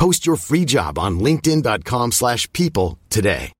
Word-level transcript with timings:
Post 0.00 0.26
your 0.26 0.36
free 0.36 0.64
job 0.64 0.98
on 0.98 1.18
linkedin.com/people 1.20 2.10
slash 2.10 2.52
people 2.52 2.98
today. 3.08 3.52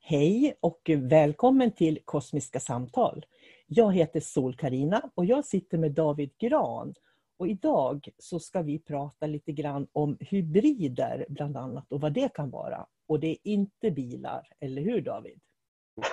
Hej 0.00 0.54
och 0.60 0.90
välkommen 0.96 1.72
till 1.72 1.98
Kosmiska 2.04 2.60
samtal. 2.60 3.24
Jag 3.66 3.94
heter 3.94 4.20
sol 4.20 4.56
karina 4.56 5.10
och 5.14 5.24
jag 5.24 5.44
sitter 5.44 5.78
med 5.78 5.92
David 5.92 6.30
Gran. 6.38 6.94
Och 7.38 7.48
idag 7.48 8.08
så 8.18 8.38
ska 8.40 8.62
vi 8.62 8.78
prata 8.78 9.26
lite 9.26 9.52
grann 9.52 9.86
om 9.92 10.16
hybrider 10.20 11.26
bland 11.28 11.56
annat 11.56 11.92
och 11.92 12.00
vad 12.00 12.12
det 12.12 12.34
kan 12.34 12.50
vara. 12.50 12.86
Och 13.08 13.20
det 13.20 13.26
är 13.26 13.38
inte 13.42 13.90
bilar, 13.90 14.48
eller 14.60 14.82
hur 14.82 15.00
David? 15.00 15.40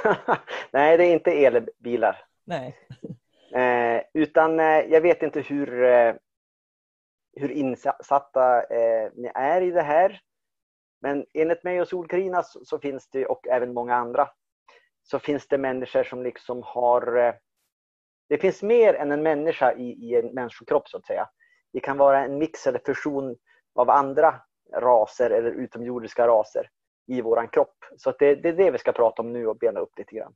Nej, 0.72 0.98
det 0.98 1.06
är 1.06 1.14
inte 1.14 1.32
elbilar. 1.32 2.18
Nej. 2.46 2.76
Eh, 3.54 4.02
utan 4.14 4.60
eh, 4.60 4.66
jag 4.66 5.02
vet 5.02 5.24
inte 5.24 5.42
hur, 5.42 5.84
eh, 5.84 6.16
hur 7.36 7.52
insatta 7.52 8.64
eh, 8.64 9.12
ni 9.16 9.32
är 9.36 9.62
i 9.62 9.72
det 9.72 9.82
här. 9.82 10.22
Men 11.02 11.26
enligt 11.34 11.64
mig 11.64 11.82
och 11.82 11.88
Solkarina 11.88 12.44
så, 12.44 12.66
så 12.66 12.80
finns 12.80 13.10
det, 13.10 13.26
och 13.26 13.48
även 13.48 13.74
många 13.74 13.96
andra, 13.96 14.30
så 15.04 15.20
finns 15.20 15.48
det 15.48 15.58
människor 15.58 16.04
som 16.04 16.24
liksom 16.24 16.62
har... 16.64 17.18
Eh, 17.18 17.34
det 18.30 18.38
finns 18.38 18.64
mer 18.64 18.94
än 18.94 19.12
en 19.12 19.24
människa 19.24 19.74
i, 19.74 19.90
i 19.92 20.16
en 20.16 20.34
människokropp 20.34 20.90
så 20.90 20.98
att 20.98 21.06
säga. 21.06 21.30
Det 21.74 21.80
kan 21.80 21.98
vara 21.98 22.26
en 22.26 22.38
mix 22.38 22.68
eller 22.68 22.82
fusion 22.86 23.36
av 23.76 23.90
andra 23.90 24.42
raser 24.74 25.30
eller 25.30 25.52
utomjordiska 25.52 26.28
raser 26.28 26.70
i 27.08 27.22
våran 27.22 27.48
kropp. 27.48 27.76
Så 27.98 28.10
att 28.10 28.20
det, 28.20 28.36
det 28.36 28.50
är 28.50 28.54
det 28.54 28.72
vi 28.72 28.78
ska 28.78 28.92
prata 28.92 29.22
om 29.22 29.34
nu 29.34 29.48
och 29.48 29.58
bena 29.58 29.80
upp 29.80 29.98
lite 29.98 30.16
grann. 30.16 30.34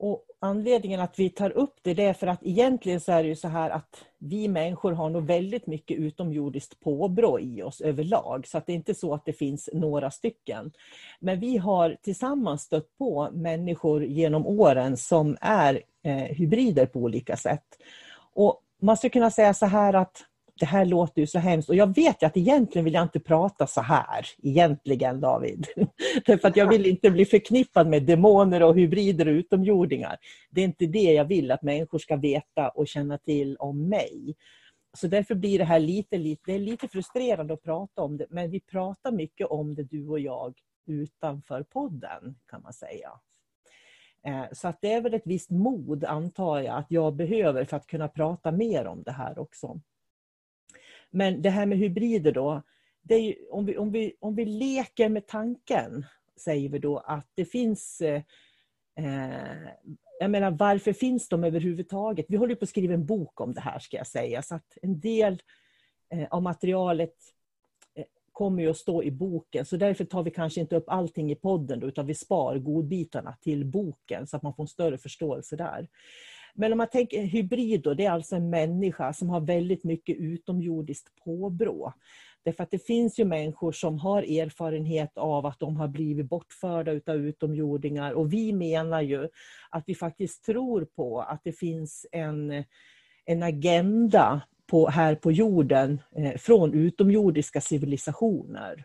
Och 0.00 0.24
anledningen 0.40 1.00
att 1.00 1.18
vi 1.18 1.30
tar 1.30 1.50
upp 1.50 1.74
det, 1.82 1.94
det 1.94 2.04
är 2.04 2.12
för 2.12 2.26
att 2.26 2.42
egentligen 2.42 3.00
så 3.00 3.12
är 3.12 3.22
det 3.22 3.28
ju 3.28 3.36
så 3.36 3.48
här 3.48 3.70
att 3.70 4.04
vi 4.18 4.48
människor 4.48 4.92
har 4.92 5.10
nog 5.10 5.26
väldigt 5.26 5.66
mycket 5.66 5.98
utomjordiskt 5.98 6.80
påbrå 6.80 7.40
i 7.40 7.62
oss 7.62 7.80
överlag. 7.80 8.46
Så 8.46 8.58
att 8.58 8.66
det 8.66 8.72
är 8.72 8.76
inte 8.76 8.94
så 8.94 9.14
att 9.14 9.24
det 9.24 9.32
finns 9.32 9.70
några 9.72 10.10
stycken. 10.10 10.72
Men 11.20 11.40
vi 11.40 11.56
har 11.56 11.96
tillsammans 12.02 12.62
stött 12.62 12.98
på 12.98 13.30
människor 13.32 14.04
genom 14.04 14.46
åren 14.46 14.96
som 14.96 15.36
är 15.40 15.82
eh, 16.02 16.14
hybrider 16.14 16.86
på 16.86 16.98
olika 16.98 17.36
sätt. 17.36 17.64
Och 18.34 18.62
man 18.82 18.96
skulle 18.96 19.10
kunna 19.10 19.30
säga 19.30 19.54
så 19.54 19.66
här 19.66 19.94
att 19.94 20.24
det 20.60 20.66
här 20.66 20.84
låter 20.84 21.20
ju 21.20 21.26
så 21.26 21.38
hemskt 21.38 21.68
och 21.68 21.74
jag 21.74 21.94
vet 21.94 22.22
ju 22.22 22.26
att 22.26 22.36
egentligen 22.36 22.84
vill 22.84 22.94
jag 22.94 23.02
inte 23.02 23.20
prata 23.20 23.66
så 23.66 23.80
här, 23.80 24.26
egentligen 24.42 25.20
David. 25.20 25.66
Därför 26.26 26.48
att 26.48 26.56
jag 26.56 26.68
vill 26.68 26.86
inte 26.90 27.10
bli 27.10 27.24
förknippad 27.24 27.88
med 27.88 28.02
demoner 28.02 28.62
och 28.62 28.76
hybrider 28.76 29.28
och 29.28 29.32
utomjordingar. 29.32 30.16
Det 30.50 30.60
är 30.60 30.64
inte 30.64 30.86
det 30.86 31.12
jag 31.12 31.24
vill 31.24 31.50
att 31.50 31.62
människor 31.62 31.98
ska 31.98 32.16
veta 32.16 32.68
och 32.68 32.88
känna 32.88 33.18
till 33.18 33.56
om 33.56 33.88
mig. 33.88 34.34
Så 34.96 35.06
därför 35.06 35.34
blir 35.34 35.58
det 35.58 35.64
här 35.64 35.80
lite, 35.80 36.18
lite, 36.18 36.42
det 36.46 36.52
är 36.54 36.58
lite 36.58 36.88
frustrerande 36.88 37.54
att 37.54 37.62
prata 37.62 38.02
om 38.02 38.16
det, 38.16 38.26
men 38.30 38.50
vi 38.50 38.60
pratar 38.60 39.12
mycket 39.12 39.46
om 39.46 39.74
det 39.74 39.82
du 39.82 40.08
och 40.08 40.20
jag 40.20 40.54
utanför 40.86 41.62
podden 41.62 42.36
kan 42.50 42.62
man 42.62 42.72
säga. 42.72 43.10
Eh, 44.26 44.44
så 44.52 44.68
att 44.68 44.78
det 44.80 44.92
är 44.92 45.00
väl 45.00 45.14
ett 45.14 45.26
visst 45.26 45.50
mod 45.50 46.04
antar 46.04 46.58
jag 46.60 46.76
att 46.78 46.86
jag 46.88 47.14
behöver 47.14 47.64
för 47.64 47.76
att 47.76 47.86
kunna 47.86 48.08
prata 48.08 48.52
mer 48.52 48.86
om 48.86 49.02
det 49.02 49.12
här 49.12 49.38
också. 49.38 49.80
Men 51.10 51.42
det 51.42 51.50
här 51.50 51.66
med 51.66 51.78
hybrider 51.78 52.32
då, 52.32 52.62
ju, 53.10 53.34
om, 53.50 53.66
vi, 53.66 53.76
om, 53.78 53.92
vi, 53.92 54.16
om 54.20 54.34
vi 54.34 54.44
leker 54.44 55.08
med 55.08 55.26
tanken, 55.26 56.06
säger 56.36 56.68
vi 56.68 56.78
då 56.78 56.98
att 56.98 57.26
det 57.34 57.44
finns 57.44 58.00
eh, 58.00 58.22
eh 58.98 59.68
jag 60.20 60.30
menar, 60.30 60.50
varför 60.50 60.92
finns 60.92 61.28
de 61.28 61.44
överhuvudtaget? 61.44 62.26
Vi 62.28 62.36
håller 62.36 62.54
på 62.54 62.62
att 62.62 62.68
skriva 62.68 62.94
en 62.94 63.06
bok 63.06 63.40
om 63.40 63.52
det 63.52 63.60
här, 63.60 63.78
ska 63.78 63.96
jag 63.96 64.06
säga. 64.06 64.42
Så 64.42 64.54
att 64.54 64.78
en 64.82 65.00
del 65.00 65.42
eh, 66.10 66.26
av 66.30 66.42
materialet 66.42 67.14
eh, 67.94 68.04
kommer 68.32 68.62
ju 68.62 68.70
att 68.70 68.76
stå 68.76 69.02
i 69.02 69.10
boken. 69.10 69.66
Så 69.66 69.76
därför 69.76 70.04
tar 70.04 70.22
vi 70.22 70.30
kanske 70.30 70.60
inte 70.60 70.76
upp 70.76 70.88
allting 70.88 71.30
i 71.30 71.34
podden, 71.34 71.82
utan 71.82 72.06
vi 72.06 72.14
spar 72.14 72.58
godbitarna 72.58 73.36
till 73.40 73.64
boken, 73.64 74.26
så 74.26 74.36
att 74.36 74.42
man 74.42 74.54
får 74.54 74.62
en 74.62 74.68
större 74.68 74.98
förståelse 74.98 75.56
där. 75.56 75.88
Men 76.60 76.72
om 76.72 76.78
man 76.78 76.88
tänker 76.88 77.22
hybrid 77.22 77.82
då, 77.82 77.94
det 77.94 78.04
är 78.04 78.10
alltså 78.10 78.36
en 78.36 78.50
människa 78.50 79.12
som 79.12 79.30
har 79.30 79.40
väldigt 79.40 79.84
mycket 79.84 80.16
utomjordiskt 80.16 81.08
påbrå. 81.24 81.92
Därför 82.44 82.62
att 82.62 82.70
det 82.70 82.86
finns 82.86 83.18
ju 83.18 83.24
människor 83.24 83.72
som 83.72 83.98
har 83.98 84.22
erfarenhet 84.22 85.18
av 85.18 85.46
att 85.46 85.60
de 85.60 85.76
har 85.76 85.88
blivit 85.88 86.28
bortförda 86.28 86.92
utav 86.92 87.16
utomjordingar 87.16 88.12
och 88.12 88.32
vi 88.32 88.52
menar 88.52 89.00
ju 89.00 89.28
att 89.70 89.84
vi 89.86 89.94
faktiskt 89.94 90.44
tror 90.44 90.84
på 90.84 91.20
att 91.20 91.40
det 91.44 91.52
finns 91.52 92.06
en, 92.12 92.64
en 93.24 93.42
agenda 93.42 94.40
på, 94.66 94.88
här 94.88 95.14
på 95.14 95.32
jorden 95.32 96.00
eh, 96.16 96.36
från 96.36 96.74
utomjordiska 96.74 97.60
civilisationer. 97.60 98.84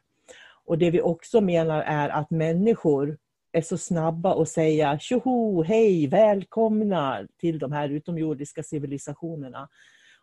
Och 0.66 0.78
det 0.78 0.92
vi 0.92 1.02
också 1.02 1.42
menar 1.42 1.82
är 1.82 2.10
att 2.10 2.32
människor 2.32 3.18
är 3.54 3.62
så 3.62 3.78
snabba 3.78 4.42
att 4.42 4.50
säga 4.50 5.00
tjoho, 5.00 5.64
hej, 5.64 6.08
välkomna 6.08 7.28
till 7.38 7.60
de 7.60 7.72
här 7.72 7.90
utomjordiska 7.90 8.64
civilisationerna. 8.64 9.70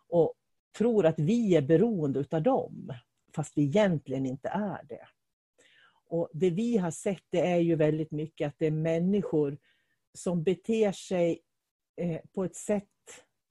Och 0.07 0.33
tror 0.77 1.05
att 1.05 1.19
vi 1.19 1.55
är 1.55 1.61
beroende 1.61 2.19
utav 2.19 2.43
dem, 2.43 2.93
fast 3.35 3.57
vi 3.57 3.63
egentligen 3.63 4.25
inte 4.25 4.49
är 4.49 4.83
det. 4.89 5.07
Och 6.05 6.29
Det 6.33 6.49
vi 6.49 6.77
har 6.77 6.91
sett 6.91 7.23
det 7.29 7.39
är 7.39 7.57
ju 7.57 7.75
väldigt 7.75 8.11
mycket 8.11 8.47
att 8.47 8.55
det 8.57 8.67
är 8.67 8.71
människor 8.71 9.57
som 10.13 10.43
beter 10.43 10.91
sig 10.91 11.39
eh, 11.97 12.21
på 12.33 12.43
ett 12.43 12.55
sätt 12.55 12.85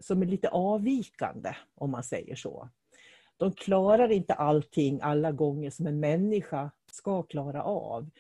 som 0.03 0.23
är 0.23 0.27
lite 0.27 0.49
avvikande, 0.49 1.55
om 1.75 1.91
man 1.91 2.05
säger 2.05 2.35
så. 2.35 2.69
De 3.37 3.53
klarar 3.53 4.13
inte 4.13 4.35
allting 4.35 5.01
alla 5.03 5.33
gånger 5.33 5.71
som 5.71 5.87
en 5.87 6.01
människa 6.01 6.71
ska 6.93 7.23
klara 7.23 7.63
av 7.63 8.11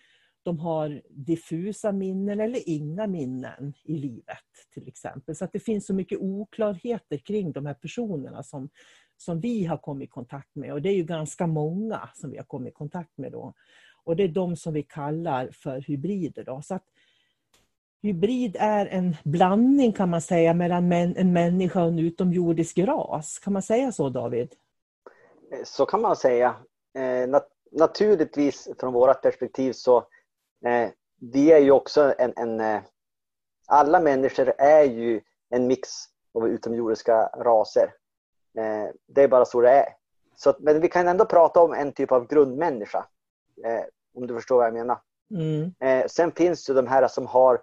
de 0.42 0.58
har 0.58 1.02
diffusa 1.08 1.92
minnen 1.92 2.40
eller 2.40 2.68
inga 2.68 3.06
minnen 3.06 3.74
i 3.84 3.96
livet 3.96 4.36
till 4.74 4.88
exempel. 4.88 5.36
Så 5.36 5.44
att 5.44 5.52
det 5.52 5.60
finns 5.60 5.86
så 5.86 5.94
mycket 5.94 6.18
oklarheter 6.18 7.16
kring 7.16 7.52
de 7.52 7.66
här 7.66 7.74
personerna 7.74 8.42
som, 8.42 8.68
som 9.16 9.40
vi 9.40 9.64
har 9.64 9.76
kommit 9.76 10.08
i 10.08 10.10
kontakt 10.10 10.54
med. 10.54 10.72
Och 10.72 10.82
det 10.82 10.88
är 10.88 10.94
ju 10.94 11.04
ganska 11.04 11.46
många 11.46 12.08
som 12.14 12.30
vi 12.30 12.36
har 12.36 12.44
kommit 12.44 12.70
i 12.70 12.74
kontakt 12.74 13.18
med 13.18 13.32
då. 13.32 13.54
Och 14.04 14.16
det 14.16 14.22
är 14.22 14.28
de 14.28 14.56
som 14.56 14.72
vi 14.72 14.82
kallar 14.82 15.50
för 15.52 15.80
hybrider. 15.80 16.44
Då. 16.44 16.62
Så 16.62 16.74
att 16.74 16.84
hybrid 18.02 18.56
är 18.60 18.86
en 18.86 19.16
blandning 19.24 19.92
kan 19.92 20.10
man 20.10 20.20
säga 20.20 20.54
mellan 20.54 20.92
en 20.92 21.32
människa 21.32 21.82
och 21.82 21.88
en 21.88 21.98
utomjordisk 21.98 22.78
ras. 22.78 23.38
Kan 23.38 23.52
man 23.52 23.62
säga 23.62 23.92
så 23.92 24.08
David? 24.08 24.54
Eh, 25.52 25.64
så 25.64 25.86
kan 25.86 26.00
man 26.00 26.16
säga. 26.16 26.56
Eh, 26.94 27.28
nat 27.28 27.48
naturligtvis 27.72 28.68
från 28.80 28.92
vårt 28.92 29.22
perspektiv 29.22 29.72
så 29.72 30.06
vi 31.20 31.52
är 31.52 31.58
ju 31.58 31.70
också 31.70 32.14
en, 32.18 32.32
en 32.36 32.60
eh, 32.60 32.82
alla 33.66 34.00
människor 34.00 34.52
är 34.58 34.84
ju 34.84 35.20
en 35.50 35.66
mix 35.66 35.88
av 36.34 36.48
utomjordiska 36.48 37.26
raser. 37.26 37.94
Eh, 38.58 38.88
det 39.06 39.22
är 39.22 39.28
bara 39.28 39.44
så 39.44 39.60
det 39.60 39.70
är. 39.70 39.88
Så, 40.36 40.54
men 40.60 40.80
vi 40.80 40.88
kan 40.88 41.08
ändå 41.08 41.24
prata 41.24 41.62
om 41.62 41.72
en 41.72 41.92
typ 41.92 42.12
av 42.12 42.26
grundmänniska. 42.26 43.06
Eh, 43.64 43.84
om 44.14 44.26
du 44.26 44.34
förstår 44.34 44.56
vad 44.56 44.66
jag 44.66 44.74
menar. 44.74 45.00
Mm. 45.30 45.74
Eh, 45.80 46.06
sen 46.06 46.32
finns 46.32 46.66
det 46.66 46.74
de 46.74 46.86
här 46.86 47.08
som 47.08 47.26
har 47.26 47.54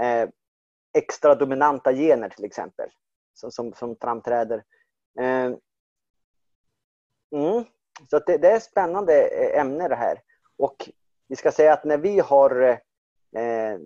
eh, 0.00 0.28
extra 0.92 1.34
dominanta 1.34 1.92
gener 1.92 2.28
till 2.28 2.44
exempel. 2.44 2.90
Som, 3.34 3.50
som, 3.50 3.72
som 3.72 3.96
framträder. 4.00 4.64
Mm. 7.32 7.64
så 8.10 8.18
det, 8.18 8.36
det, 8.36 8.50
är 8.50 8.56
ett 8.56 8.62
spännande 8.62 9.12
ämne 9.54 9.88
det 9.88 9.94
här. 9.94 10.20
Och 10.56 10.90
vi 11.32 11.36
ska 11.36 11.52
säga 11.52 11.72
att 11.72 11.84
när 11.84 11.98
vi 11.98 12.20
har 12.20 12.62
eh, 13.36 13.78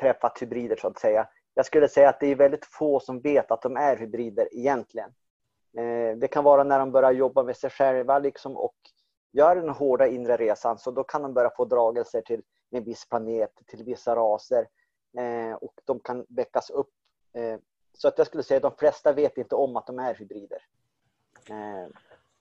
träffat 0.00 0.42
hybrider 0.42 0.76
så 0.76 0.88
att 0.88 0.98
säga. 0.98 1.28
Jag 1.54 1.66
skulle 1.66 1.88
säga 1.88 2.08
att 2.08 2.20
det 2.20 2.26
är 2.26 2.34
väldigt 2.34 2.66
få 2.66 3.00
som 3.00 3.20
vet 3.20 3.50
att 3.50 3.62
de 3.62 3.76
är 3.76 3.96
hybrider 3.96 4.48
egentligen. 4.52 5.10
Eh, 5.78 6.16
det 6.16 6.28
kan 6.28 6.44
vara 6.44 6.64
när 6.64 6.78
de 6.78 6.92
börjar 6.92 7.12
jobba 7.12 7.42
med 7.42 7.56
sig 7.56 7.70
själva 7.70 8.18
liksom 8.18 8.56
och 8.56 8.74
gör 9.32 9.56
den 9.56 9.68
hårda 9.68 10.06
inre 10.06 10.36
resan 10.36 10.78
så 10.78 10.90
då 10.90 11.04
kan 11.04 11.22
de 11.22 11.34
börja 11.34 11.50
få 11.50 11.64
dragelser 11.64 12.20
till 12.20 12.42
en 12.70 12.84
viss 12.84 13.08
planet, 13.08 13.52
till 13.66 13.84
vissa 13.84 14.16
raser 14.16 14.68
eh, 15.18 15.52
och 15.52 15.74
de 15.84 16.00
kan 16.00 16.26
väckas 16.28 16.70
upp. 16.70 16.90
Eh, 17.32 17.58
så 17.92 18.08
att 18.08 18.18
jag 18.18 18.26
skulle 18.26 18.42
säga 18.42 18.56
att 18.56 18.62
de 18.62 18.76
flesta 18.78 19.12
vet 19.12 19.38
inte 19.38 19.54
om 19.54 19.76
att 19.76 19.86
de 19.86 19.98
är 19.98 20.14
hybrider. 20.14 20.62
Eh, 21.50 21.86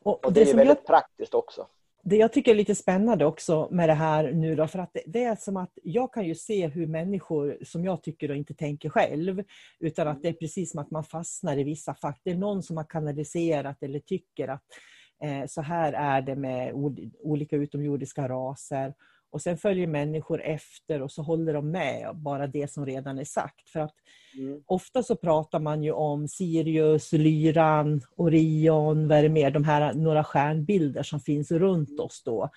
och, 0.03 0.25
och 0.25 0.33
det, 0.33 0.43
det 0.43 0.51
är 0.51 0.55
väldigt 0.55 0.77
jag... 0.77 0.87
praktiskt 0.87 1.33
också 1.33 1.67
det 2.07 2.15
jag 2.15 2.33
tycker 2.33 2.51
är 2.51 2.55
lite 2.55 2.75
spännande 2.75 3.25
också 3.25 3.67
med 3.71 3.89
det 3.89 3.93
här 3.93 4.31
nu 4.31 4.55
då, 4.55 4.67
för 4.67 4.79
att 4.79 4.97
det, 5.05 5.23
är 5.23 5.35
som 5.35 5.57
att 5.57 5.77
jag 5.83 6.13
kan 6.13 6.25
ju 6.25 6.35
se 6.35 6.67
hur 6.67 6.87
människor 6.87 7.57
som 7.63 7.85
jag 7.85 8.03
tycker 8.03 8.33
inte 8.33 8.53
tänker 8.53 8.89
själv, 8.89 9.43
utan 9.79 10.07
att 10.07 10.21
det 10.21 10.27
är 10.27 10.33
precis 10.33 10.71
som 10.71 10.79
att 10.79 10.91
man 10.91 11.03
fastnar 11.03 11.57
i 11.57 11.63
vissa 11.63 11.95
fack. 11.95 12.21
Det 12.23 12.31
är 12.31 12.35
någon 12.35 12.63
som 12.63 12.77
har 12.77 12.83
kanaliserat 12.83 13.83
eller 13.83 13.99
tycker 13.99 14.47
att 14.47 14.63
eh, 15.23 15.47
så 15.47 15.61
här 15.61 15.93
är 15.93 16.21
det 16.21 16.35
med 16.35 16.73
olika 17.19 17.55
utomjordiska 17.55 18.27
raser. 18.29 18.93
Och 19.35 19.41
sen 19.41 19.57
följer 19.57 19.87
människor 19.87 20.41
efter 20.41 21.01
och 21.01 21.11
så 21.11 21.21
håller 21.21 21.53
de 21.53 21.71
med 21.71 22.15
bara 22.15 22.47
det 22.47 22.71
som 22.71 22.85
redan 22.85 23.19
är 23.19 23.25
sagt. 23.25 23.69
För 23.69 23.79
att 23.79 23.93
mm. 24.37 24.63
Ofta 24.65 25.03
så 25.03 25.15
pratar 25.15 25.59
man 25.59 25.83
ju 25.83 25.91
om 25.91 26.27
Sirius, 26.27 27.11
Lyran, 27.11 28.01
Orion, 28.15 29.07
vad 29.07 29.17
är 29.17 29.23
det 29.23 29.29
mer? 29.29 29.51
De 29.51 29.63
här 29.63 29.93
några 29.93 30.23
stjärnbilder 30.23 31.03
som 31.03 31.19
finns 31.19 31.51
runt 31.51 31.99
oss 31.99 32.23
då. 32.25 32.49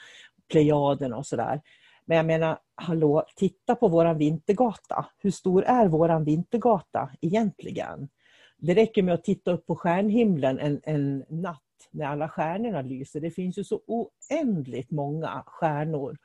Plejaden 0.51 1.13
och 1.13 1.27
sådär. 1.27 1.61
Men 2.05 2.17
jag 2.17 2.27
menar, 2.27 2.59
hallå, 2.75 3.25
titta 3.37 3.75
på 3.75 3.89
våran 3.89 4.19
vintergata. 4.19 5.07
Hur 5.19 5.31
stor 5.31 5.65
är 5.65 5.89
våran 5.89 6.25
vintergata 6.25 7.11
egentligen? 7.21 8.09
Det 8.59 8.75
räcker 8.75 9.03
med 9.03 9.15
att 9.15 9.25
titta 9.25 9.53
upp 9.53 9.67
på 9.67 9.77
stjärnhimlen 9.77 10.59
en, 10.59 10.81
en 10.85 11.25
natt 11.29 11.63
när 11.91 12.07
alla 12.07 12.29
stjärnorna 12.29 12.83
lyser. 12.83 13.21
Det 13.21 13.31
finns 13.31 13.59
ju 13.59 13.65
så 13.65 13.81
oändligt 13.87 14.91
många 14.91 15.43
stjärnor 15.47 16.17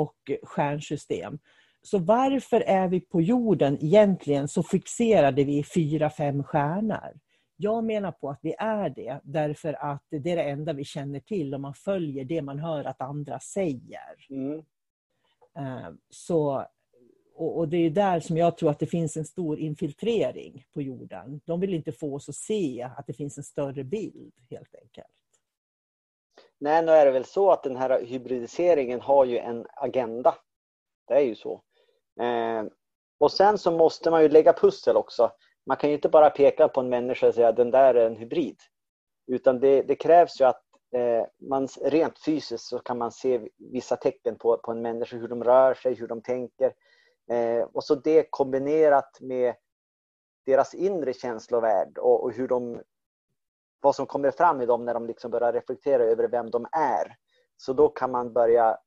och 0.00 0.16
stjärnsystem. 0.42 1.38
Så 1.82 1.98
varför 1.98 2.60
är 2.60 2.88
vi 2.88 3.00
på 3.00 3.20
jorden 3.20 3.78
egentligen 3.84 4.48
så 4.48 4.62
fixerade 4.62 5.44
vid 5.44 5.66
fyra, 5.66 6.10
fem 6.10 6.44
stjärnor? 6.44 7.20
Jag 7.56 7.84
menar 7.84 8.12
på 8.12 8.30
att 8.30 8.38
vi 8.42 8.54
är 8.58 8.90
det 8.90 9.20
därför 9.24 9.72
att 9.72 10.04
det 10.10 10.16
är 10.16 10.36
det 10.36 10.42
enda 10.42 10.72
vi 10.72 10.84
känner 10.84 11.20
till 11.20 11.54
och 11.54 11.60
man 11.60 11.74
följer 11.74 12.24
det 12.24 12.42
man 12.42 12.58
hör 12.58 12.84
att 12.84 13.00
andra 13.00 13.40
säger. 13.40 14.26
Mm. 14.30 14.58
Eh, 15.58 15.90
så, 16.10 16.66
och, 17.34 17.68
det 17.68 17.76
är 17.76 17.90
där 17.90 18.20
som 18.20 18.36
jag 18.36 18.56
tror 18.56 18.70
att 18.70 18.78
det 18.78 18.86
finns 18.86 19.16
en 19.16 19.24
stor 19.24 19.58
infiltrering 19.58 20.64
på 20.74 20.82
jorden. 20.82 21.40
De 21.44 21.60
vill 21.60 21.74
inte 21.74 21.92
få 21.92 22.14
oss 22.14 22.28
att 22.28 22.34
se 22.34 22.82
att 22.96 23.06
det 23.06 23.12
finns 23.12 23.38
en 23.38 23.44
större 23.44 23.84
bild 23.84 24.32
helt 24.50 24.74
enkelt. 24.82 25.19
Nej, 26.60 26.84
nu 26.84 26.92
är 26.92 27.06
det 27.06 27.12
väl 27.12 27.24
så 27.24 27.50
att 27.50 27.62
den 27.62 27.76
här 27.76 28.04
hybridiseringen 28.04 29.00
har 29.00 29.24
ju 29.24 29.38
en 29.38 29.66
agenda. 29.74 30.34
Det 31.08 31.14
är 31.14 31.20
ju 31.20 31.34
så. 31.34 31.62
Eh, 32.20 32.64
och 33.18 33.32
sen 33.32 33.58
så 33.58 33.70
måste 33.70 34.10
man 34.10 34.22
ju 34.22 34.28
lägga 34.28 34.52
pussel 34.52 34.96
också. 34.96 35.32
Man 35.66 35.76
kan 35.76 35.90
ju 35.90 35.96
inte 35.96 36.08
bara 36.08 36.30
peka 36.30 36.68
på 36.68 36.80
en 36.80 36.88
människa 36.88 37.28
och 37.28 37.34
säga 37.34 37.48
att 37.48 37.56
den 37.56 37.70
där 37.70 37.94
är 37.94 38.06
en 38.06 38.16
hybrid. 38.16 38.56
Utan 39.26 39.60
det, 39.60 39.82
det 39.82 39.94
krävs 39.94 40.40
ju 40.40 40.44
att 40.44 40.62
eh, 40.94 41.26
man 41.48 41.68
rent 41.82 42.18
fysiskt 42.24 42.64
så 42.64 42.78
kan 42.78 42.98
man 42.98 43.12
se 43.12 43.40
vissa 43.58 43.96
tecken 43.96 44.36
på, 44.38 44.58
på 44.58 44.70
en 44.70 44.82
människa, 44.82 45.16
hur 45.16 45.28
de 45.28 45.44
rör 45.44 45.74
sig, 45.74 45.94
hur 45.94 46.08
de 46.08 46.22
tänker. 46.22 46.72
Eh, 47.30 47.62
och 47.72 47.84
så 47.84 47.94
det 47.94 48.26
kombinerat 48.30 49.20
med 49.20 49.54
deras 50.46 50.74
inre 50.74 51.12
känslovärld 51.12 51.98
och, 51.98 52.24
och 52.24 52.32
hur 52.32 52.48
de 52.48 52.82
vad 53.80 53.94
som 53.94 54.06
kommer 54.06 54.30
fram 54.30 54.60
i 54.60 54.66
dem 54.66 54.84
när 54.84 54.94
de 54.94 55.06
liksom 55.06 55.30
börjar 55.30 55.52
reflektera 55.52 56.02
över 56.02 56.28
vem 56.28 56.50
de 56.50 56.66
är. 56.72 57.16
Så 57.56 57.72
då 57.72 57.88
kan 57.88 58.10
man 58.10 58.32
börja 58.32 58.78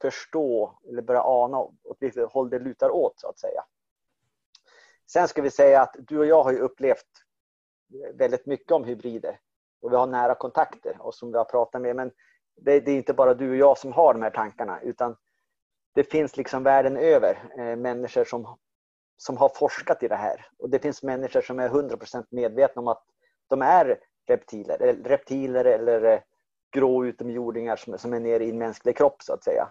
förstå 0.00 0.78
eller 0.88 1.02
börja 1.02 1.22
ana 1.22 1.58
åt 1.58 1.96
vilket 2.00 2.32
håll 2.32 2.50
det 2.50 2.58
lutar 2.58 2.90
åt 2.90 3.20
så 3.20 3.28
att 3.28 3.38
säga. 3.38 3.64
Sen 5.12 5.28
ska 5.28 5.42
vi 5.42 5.50
säga 5.50 5.82
att 5.82 5.96
du 5.98 6.18
och 6.18 6.26
jag 6.26 6.42
har 6.42 6.52
ju 6.52 6.58
upplevt 6.58 7.06
väldigt 8.14 8.46
mycket 8.46 8.72
om 8.72 8.84
hybrider 8.84 9.40
och 9.80 9.92
vi 9.92 9.96
har 9.96 10.06
nära 10.06 10.34
kontakter 10.34 10.96
och 11.00 11.14
som 11.14 11.32
vi 11.32 11.38
har 11.38 11.44
pratat 11.44 11.82
med. 11.82 11.96
Men 11.96 12.12
det, 12.56 12.72
är 12.72 12.88
inte 12.88 13.14
bara 13.14 13.34
du 13.34 13.50
och 13.50 13.56
jag 13.56 13.78
som 13.78 13.92
har 13.92 14.14
de 14.14 14.22
här 14.22 14.30
tankarna 14.30 14.80
utan 14.80 15.16
det 15.94 16.04
finns 16.04 16.36
liksom 16.36 16.62
världen 16.62 16.96
över 16.96 17.52
eh, 17.58 17.76
människor 17.76 18.24
som, 18.24 18.58
som 19.16 19.36
har 19.36 19.48
forskat 19.48 20.02
i 20.02 20.08
det 20.08 20.16
här. 20.16 20.48
Och 20.58 20.70
det 20.70 20.78
finns 20.78 21.02
människor 21.02 21.40
som 21.40 21.58
är 21.58 21.68
100% 21.68 22.26
medvetna 22.30 22.82
om 22.82 22.88
att 22.88 23.04
de 23.48 23.62
är 23.62 24.00
reptiler, 24.28 24.82
eller 24.82 25.08
reptiler 25.08 25.64
eller 25.64 26.04
eh, 26.04 26.20
grå 26.72 27.04
utomjordingar 27.04 27.76
som, 27.76 27.98
som 27.98 28.14
är 28.14 28.20
nere 28.20 28.44
i 28.44 28.50
en 28.50 28.58
mänsklig 28.58 28.96
kropp 28.96 29.22
så 29.22 29.32
att 29.32 29.44
säga. 29.44 29.68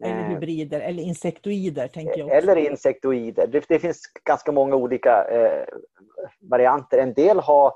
Eller 0.00 0.24
eh, 0.24 0.28
hybrider 0.28 0.80
eller 0.80 1.02
insektoider. 1.02 1.88
tänker 1.88 2.18
jag 2.18 2.26
också. 2.26 2.36
Eller 2.36 2.56
insektoider. 2.56 3.46
Det, 3.46 3.64
det 3.68 3.78
finns 3.78 4.02
ganska 4.24 4.52
många 4.52 4.76
olika 4.76 5.24
eh, 5.24 5.66
varianter. 6.40 6.98
En 6.98 7.14
del 7.14 7.38
har, 7.38 7.72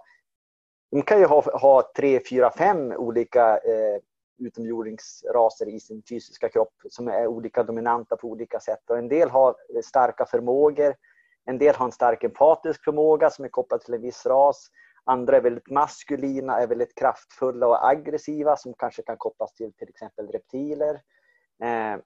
de 0.90 1.02
kan 1.02 1.18
ju 1.18 1.26
ha, 1.26 1.58
ha 1.58 1.92
tre, 1.96 2.20
fyra, 2.30 2.50
fem 2.50 2.92
olika 2.92 3.56
eh, 3.56 3.98
utomjordingsraser 4.38 5.68
i 5.68 5.80
sin 5.80 6.02
fysiska 6.08 6.48
kropp 6.48 6.74
som 6.90 7.08
är 7.08 7.26
olika 7.26 7.62
dominanta 7.62 8.16
på 8.16 8.28
olika 8.28 8.60
sätt. 8.60 8.90
Och 8.90 8.98
en 8.98 9.08
del 9.08 9.30
har 9.30 9.54
starka 9.84 10.26
förmågor. 10.26 10.94
En 11.44 11.58
del 11.58 11.74
har 11.74 11.86
en 11.86 11.92
stark 11.92 12.24
empatisk 12.24 12.84
förmåga 12.84 13.30
som 13.30 13.44
är 13.44 13.48
kopplad 13.48 13.80
till 13.80 13.94
en 13.94 14.02
viss 14.02 14.26
ras. 14.26 14.70
Andra 15.04 15.36
är 15.36 15.40
väldigt 15.40 15.70
maskulina, 15.70 16.60
är 16.60 16.66
väldigt 16.66 16.94
kraftfulla 16.94 17.66
och 17.66 17.88
aggressiva 17.88 18.56
som 18.56 18.74
kanske 18.74 19.02
kan 19.02 19.16
kopplas 19.16 19.54
till 19.54 19.72
till 19.72 19.88
exempel 19.88 20.28
reptiler. 20.28 20.94
Eh, 21.62 21.96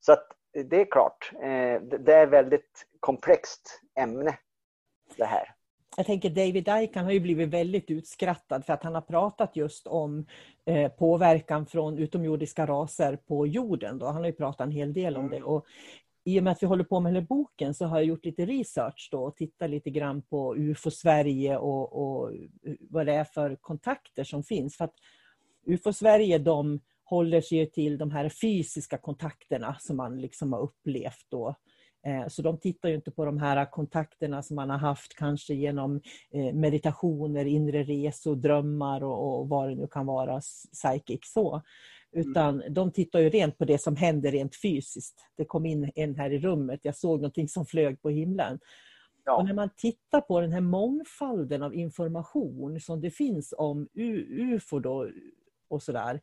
så 0.00 0.12
att 0.12 0.26
det 0.52 0.80
är 0.80 0.90
klart, 0.90 1.32
eh, 1.34 1.82
det 1.82 2.14
är 2.14 2.26
ett 2.26 2.32
väldigt 2.32 2.86
komplext 3.00 3.80
ämne 3.98 4.38
det 5.16 5.24
här. 5.24 5.54
Jag 5.96 6.06
tänker 6.06 6.30
David 6.30 6.68
Icke 6.82 7.00
har 7.00 7.10
ju 7.10 7.20
blivit 7.20 7.48
väldigt 7.48 7.90
utskrattad 7.90 8.64
för 8.66 8.72
att 8.72 8.82
han 8.82 8.94
har 8.94 9.02
pratat 9.02 9.56
just 9.56 9.86
om 9.86 10.26
eh, 10.64 10.92
påverkan 10.92 11.66
från 11.66 11.98
utomjordiska 11.98 12.66
raser 12.66 13.16
på 13.16 13.46
jorden. 13.46 13.98
Då. 13.98 14.06
Han 14.06 14.16
har 14.16 14.26
ju 14.26 14.32
pratat 14.32 14.66
en 14.66 14.70
hel 14.70 14.92
del 14.92 15.16
om 15.16 15.28
det. 15.30 15.36
Mm. 15.36 15.48
Och 15.48 15.66
i 16.24 16.40
och 16.40 16.44
med 16.44 16.50
att 16.50 16.62
vi 16.62 16.66
håller 16.66 16.84
på 16.84 17.00
med 17.00 17.12
den 17.14 17.22
här 17.22 17.28
boken 17.28 17.74
så 17.74 17.86
har 17.86 17.96
jag 17.96 18.06
gjort 18.06 18.24
lite 18.24 18.46
research 18.46 19.08
då 19.12 19.24
och 19.24 19.36
tittat 19.36 19.70
lite 19.70 19.90
grann 19.90 20.22
på 20.22 20.56
UFO 20.56 20.90
Sverige 20.90 21.56
och, 21.56 21.92
och 21.92 22.32
vad 22.80 23.06
det 23.06 23.14
är 23.14 23.24
för 23.24 23.56
kontakter 23.56 24.24
som 24.24 24.44
finns. 24.44 24.76
För 24.76 24.84
att 24.84 24.94
UFO 25.66 25.92
Sverige 25.92 26.38
de 26.38 26.80
håller 27.04 27.40
sig 27.40 27.70
till 27.70 27.98
de 27.98 28.10
här 28.10 28.28
fysiska 28.28 28.98
kontakterna 28.98 29.76
som 29.80 29.96
man 29.96 30.20
liksom 30.20 30.52
har 30.52 30.60
upplevt 30.60 31.26
då. 31.28 31.54
Eh, 32.06 32.28
så 32.28 32.42
de 32.42 32.58
tittar 32.58 32.88
ju 32.88 32.94
inte 32.94 33.10
på 33.10 33.24
de 33.24 33.38
här 33.38 33.70
kontakterna 33.70 34.42
som 34.42 34.56
man 34.56 34.70
har 34.70 34.78
haft 34.78 35.14
kanske 35.14 35.54
genom 35.54 36.00
eh, 36.30 36.54
meditationer, 36.54 37.44
inre 37.44 37.82
resor, 37.82 38.36
drömmar 38.36 39.04
och, 39.04 39.40
och 39.40 39.48
vad 39.48 39.68
det 39.68 39.74
nu 39.74 39.86
kan 39.86 40.06
vara, 40.06 40.40
psychic 40.72 41.20
så. 41.22 41.62
Mm. 42.14 42.30
Utan 42.30 42.62
de 42.70 42.92
tittar 42.92 43.20
ju 43.20 43.28
rent 43.28 43.58
på 43.58 43.64
det 43.64 43.78
som 43.78 43.96
händer 43.96 44.32
rent 44.32 44.56
fysiskt. 44.56 45.26
Det 45.36 45.44
kom 45.44 45.66
in 45.66 45.90
en 45.94 46.16
här 46.16 46.30
i 46.30 46.38
rummet, 46.38 46.80
jag 46.82 46.96
såg 46.96 47.20
någonting 47.20 47.48
som 47.48 47.66
flög 47.66 48.02
på 48.02 48.10
himlen. 48.10 48.58
Ja. 49.24 49.36
Och 49.36 49.44
när 49.44 49.54
man 49.54 49.70
tittar 49.76 50.20
på 50.20 50.40
den 50.40 50.52
här 50.52 50.60
mångfalden 50.60 51.62
av 51.62 51.74
information 51.74 52.80
som 52.80 53.00
det 53.00 53.10
finns 53.10 53.54
om 53.58 53.88
UFO 53.94 54.78
då, 54.78 55.10
och 55.68 55.82
sådär, 55.82 56.20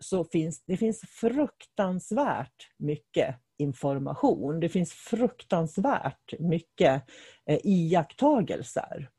så 0.00 0.24
finns 0.24 0.62
det 0.64 0.76
finns 0.76 1.00
fruktansvärt 1.00 2.70
mycket 2.76 3.36
information. 3.58 4.60
Det 4.60 4.68
finns 4.68 4.92
fruktansvärt 4.92 6.34
mycket 6.38 7.02
eh, 7.46 7.58
iakttagelser. 7.64 9.10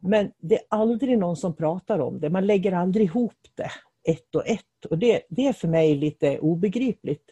Men 0.00 0.32
det 0.38 0.54
är 0.54 0.64
aldrig 0.68 1.18
någon 1.18 1.36
som 1.36 1.56
pratar 1.56 1.98
om 1.98 2.20
det. 2.20 2.30
Man 2.30 2.46
lägger 2.46 2.72
aldrig 2.72 3.06
ihop 3.06 3.38
det 3.54 3.70
ett 4.08 4.34
och 4.34 4.46
ett. 4.46 4.84
Och 4.90 4.98
det, 4.98 5.22
det 5.28 5.46
är 5.46 5.52
för 5.52 5.68
mig 5.68 5.94
lite 5.94 6.38
obegripligt. 6.38 7.30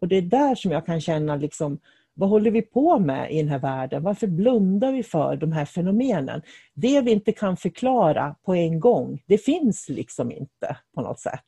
Och 0.00 0.08
det 0.08 0.16
är 0.16 0.22
där 0.22 0.54
som 0.54 0.70
jag 0.70 0.86
kan 0.86 1.00
känna 1.00 1.36
liksom, 1.36 1.78
vad 2.14 2.28
håller 2.28 2.50
vi 2.50 2.62
på 2.62 2.98
med 2.98 3.32
i 3.32 3.38
den 3.42 3.48
här 3.48 3.58
världen? 3.58 4.02
Varför 4.02 4.26
blundar 4.26 4.92
vi 4.92 5.02
för 5.02 5.36
de 5.36 5.52
här 5.52 5.64
fenomenen? 5.64 6.42
Det 6.74 7.00
vi 7.00 7.10
inte 7.10 7.32
kan 7.32 7.56
förklara 7.56 8.36
på 8.42 8.54
en 8.54 8.80
gång, 8.80 9.22
det 9.26 9.38
finns 9.38 9.88
liksom 9.88 10.32
inte 10.32 10.76
på 10.94 11.02
något 11.02 11.20
sätt. 11.20 11.44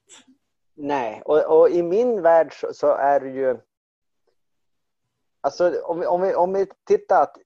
Nej, 0.74 1.22
och, 1.24 1.60
och 1.60 1.70
i 1.70 1.82
min 1.82 2.22
värld 2.22 2.52
så, 2.60 2.72
så, 2.72 2.96
är 2.96 3.20
det 3.20 3.30
ju... 3.30 3.58
Alltså 5.40 5.80
om 5.84 6.00
vi, 6.00 6.06
om 6.06 6.20
vi, 6.20 6.34
om 6.34 6.52
vi 6.52 6.66
tittar 6.84 7.22
att... 7.22 7.36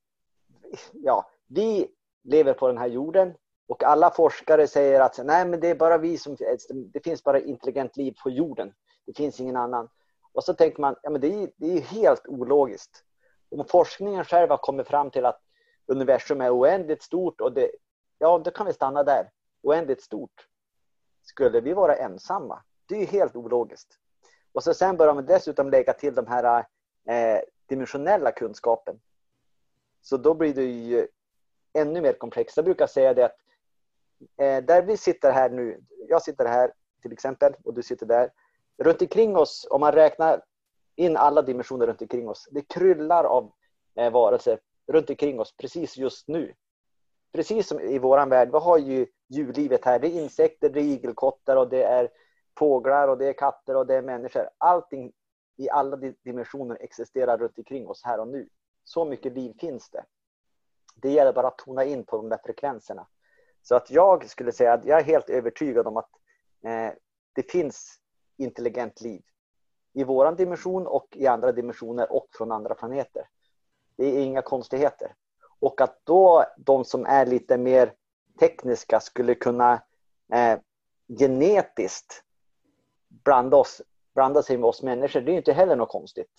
Ja, 0.93 1.31
vi 1.47 1.87
lever 2.25 2.53
på 2.53 2.69
den 2.69 2.79
här 2.79 2.87
jorden. 2.87 3.35
Och 3.69 3.83
alla 3.83 4.11
forskare 4.11 4.67
säger 4.67 5.01
att 5.01 5.25
nej, 5.25 5.47
men 5.47 5.61
det 5.61 5.69
är 5.69 5.75
bara 5.75 5.99
vi 5.99 6.19
som... 6.19 6.37
Det 6.93 7.05
finns 7.05 7.25
bara 7.25 7.41
intelligent 7.41 7.97
liv 7.97 8.15
på 8.23 8.31
jorden. 8.31 8.73
Det 9.07 9.17
finns 9.17 9.41
ingen 9.41 9.57
annan. 9.57 9.89
Och 10.33 10.45
så 10.45 10.55
tänker 10.55 10.81
man, 10.81 10.97
ja 11.03 11.11
men 11.11 11.21
det 11.21 11.29
är, 11.29 11.51
det 11.57 11.67
är 11.77 11.81
helt 11.81 12.27
ologiskt. 12.27 13.05
Om 13.51 13.65
forskningen 13.65 14.25
själv 14.25 14.51
har 14.51 14.57
kommit 14.57 14.89
fram 14.89 15.11
till 15.11 15.27
att 15.27 15.41
universum 15.87 16.41
är 16.41 16.59
oändligt 16.59 17.03
stort 17.03 17.41
och 17.41 17.53
det, 17.53 17.71
ja, 18.19 18.39
då 18.39 18.51
kan 18.51 18.67
vi 18.67 18.73
stanna 18.73 19.03
där. 19.03 19.31
Oändligt 19.63 20.03
stort. 20.03 20.47
Skulle 21.23 21.61
vi 21.61 21.73
vara 21.73 21.97
ensamma? 21.97 22.63
Det 22.89 22.95
är 22.95 23.01
ju 23.01 23.07
helt 23.07 23.37
ologiskt. 23.37 23.99
Och 24.53 24.63
så 24.63 24.75
sen 24.75 24.97
börjar 24.97 25.15
man 25.15 25.27
dessutom 25.27 25.71
lägga 25.71 25.93
till 25.93 26.15
de 26.15 26.27
här 26.27 26.65
eh, 27.09 27.41
dimensionella 27.67 28.33
kunskapen. 28.33 29.01
Så 30.03 30.17
då 30.17 30.35
blir 30.35 30.55
det 30.55 30.65
ju 30.65 31.09
ännu 31.73 32.01
mer 32.01 32.13
komplext. 32.13 32.57
Jag 32.57 32.65
brukar 32.65 32.87
säga 32.87 33.15
det 33.15 33.25
att 33.25 33.37
Eh, 34.37 34.65
där 34.65 34.83
vi 34.83 34.97
sitter 34.97 35.33
här 35.33 35.51
nu, 35.51 35.81
jag 36.09 36.23
sitter 36.23 36.45
här 36.47 36.73
till 37.03 37.13
exempel 37.13 37.55
och 37.65 37.75
du 37.75 37.83
sitter 37.83 38.07
där. 38.07 38.31
Runt 38.79 39.03
omkring 39.03 39.37
oss, 39.37 39.67
om 39.71 39.81
man 39.81 39.93
räknar 39.93 40.43
in 40.97 41.17
alla 41.17 41.43
dimensioner 41.43 41.87
runt 41.87 42.03
omkring 42.03 42.29
oss, 42.29 42.49
det 42.51 42.63
kryllar 42.63 43.25
av 43.25 43.53
eh, 43.95 44.13
varelser 44.13 44.61
runt 44.87 45.11
omkring 45.11 45.41
oss 45.41 45.57
precis 45.57 45.97
just 45.97 46.29
nu. 46.29 46.55
Precis 47.33 47.69
som 47.69 47.81
i 47.81 47.99
våran 47.99 48.29
värld, 48.29 48.49
vi 48.53 48.59
har 48.59 48.79
ju 48.79 49.07
djurlivet 49.29 49.85
här. 49.85 49.99
Det 49.99 50.09
är 50.09 50.23
insekter, 50.23 50.69
det 50.69 50.81
är 50.81 50.85
igelkottar 50.85 51.57
och 51.57 51.69
det 51.69 51.83
är 51.83 52.09
fåglar 52.59 53.09
och 53.09 53.19
det 53.19 53.29
är 53.29 53.33
katter 53.33 53.77
och 53.77 53.87
det 53.87 53.95
är 53.95 54.03
människor. 54.03 54.49
Allting 54.59 55.13
i 55.57 55.71
alla 55.71 55.97
dimensioner 55.97 56.79
existerar 56.81 57.39
runt 57.39 57.59
omkring 57.59 57.89
oss 57.89 58.03
här 58.05 58.21
och 58.21 58.29
nu. 58.29 58.49
Så 58.85 59.05
mycket 59.05 59.33
liv 59.33 59.55
finns 59.61 59.91
det. 59.91 60.05
Det 60.95 61.11
gäller 61.11 61.33
bara 61.33 61.49
att 61.49 61.59
tona 61.59 61.85
in 61.85 62.05
på 62.05 62.17
de 62.17 62.29
där 62.29 62.39
frekvenserna. 62.45 63.07
Så 63.69 63.75
att 63.75 63.91
jag 63.91 64.31
skulle 64.31 64.53
säga 64.53 64.73
att 64.73 64.85
jag 64.85 65.01
är 65.01 65.05
helt 65.05 65.31
övertygad 65.31 65.87
om 65.87 65.97
att 65.97 66.11
eh, 66.65 66.93
det 67.33 67.51
finns 67.51 68.01
intelligent 68.37 69.01
liv 69.01 69.23
i 69.93 70.05
våran 70.05 70.37
dimension 70.37 70.87
och 70.87 71.09
i 71.13 71.27
andra 71.27 71.53
dimensioner 71.53 72.13
och 72.13 72.27
från 72.33 72.53
andra 72.53 72.75
planeter. 72.75 73.29
Det 73.97 74.05
är 74.05 74.25
inga 74.25 74.43
konstigheter. 74.43 75.15
Och 75.61 75.81
att 75.81 76.01
då 76.05 76.45
de 76.57 76.85
som 76.85 77.07
är 77.07 77.27
lite 77.27 77.59
mer 77.59 77.93
tekniska 78.39 79.01
skulle 79.01 79.35
kunna 79.35 79.83
eh, 80.33 80.59
genetiskt 81.19 82.23
blanda, 83.09 83.57
oss, 83.57 83.83
blanda 84.15 84.43
sig 84.43 84.59
med 84.59 84.69
oss 84.69 84.83
människor, 84.83 85.21
det 85.21 85.33
är 85.33 85.37
inte 85.37 85.53
heller 85.53 85.77
något 85.77 85.89
konstigt. 85.89 86.33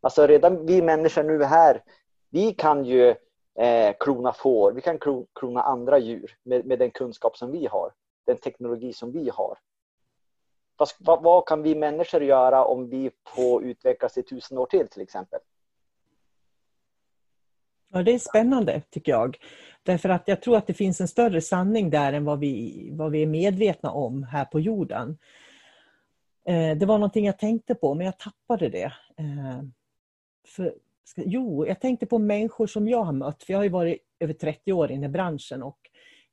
Alltså 0.00 0.26
redan 0.26 0.66
vi 0.66 0.82
människor 0.82 1.22
nu 1.22 1.44
här, 1.44 1.82
vi 2.30 2.54
kan 2.54 2.84
ju 2.84 3.14
eh, 3.54 3.94
klona 4.00 4.32
får, 4.32 4.72
vi 4.72 4.80
kan 4.80 4.98
klona 5.34 5.62
andra 5.62 5.98
djur 5.98 6.36
med, 6.42 6.66
med 6.66 6.78
den 6.78 6.90
kunskap 6.90 7.36
som 7.36 7.52
vi 7.52 7.66
har, 7.66 7.92
den 8.26 8.36
teknologi 8.36 8.92
som 8.92 9.12
vi 9.12 9.30
har. 9.30 9.58
Fast, 10.78 10.96
vad, 11.00 11.22
vad, 11.22 11.46
kan 11.46 11.62
vi 11.62 11.74
människor 11.74 12.22
göra 12.22 12.64
om 12.64 12.88
vi 12.88 13.10
får 13.26 13.64
utvecklas 13.64 14.18
i 14.18 14.22
tusen 14.22 14.58
år 14.58 14.66
till 14.66 14.88
till 14.88 15.02
exempel? 15.02 15.40
Ja, 17.92 18.02
det 18.02 18.14
är 18.14 18.18
spännande 18.18 18.82
tycker 18.90 19.12
jag. 19.12 19.36
Därför 19.82 20.08
att 20.08 20.28
jag 20.28 20.42
tror 20.42 20.56
att 20.56 20.66
det 20.66 20.74
finns 20.74 21.00
en 21.00 21.08
större 21.08 21.40
sanning 21.40 21.90
där 21.90 22.12
än 22.12 22.24
vad 22.24 22.38
vi, 22.38 22.88
vad 22.92 23.10
vi 23.10 23.22
är 23.22 23.26
medvetna 23.26 23.90
om 23.90 24.22
här 24.22 24.44
på 24.44 24.60
jorden. 24.60 25.18
Eh, 26.44 26.76
det 26.76 26.86
var 26.86 26.98
någonting 26.98 27.26
jag 27.26 27.38
tänkte 27.38 27.74
på, 27.74 27.94
men 27.94 28.06
jag 28.06 28.18
tappade 28.18 28.68
det. 28.68 28.92
Eh, 29.16 29.62
för, 30.46 30.74
jo, 31.16 31.66
jag 31.66 31.80
tänkte 31.80 32.06
på 32.06 32.18
människor 32.18 32.66
som 32.66 32.88
jag 32.88 33.04
har 33.04 33.12
mött, 33.12 33.42
för 33.42 33.52
jag 33.52 33.58
har 33.58 33.64
ju 33.64 33.70
varit 33.70 33.98
över 34.20 34.34
30 34.34 34.72
år 34.72 34.90
i 34.90 34.94
den 34.94 35.02
här 35.02 35.10
branschen 35.10 35.62
och 35.62 35.78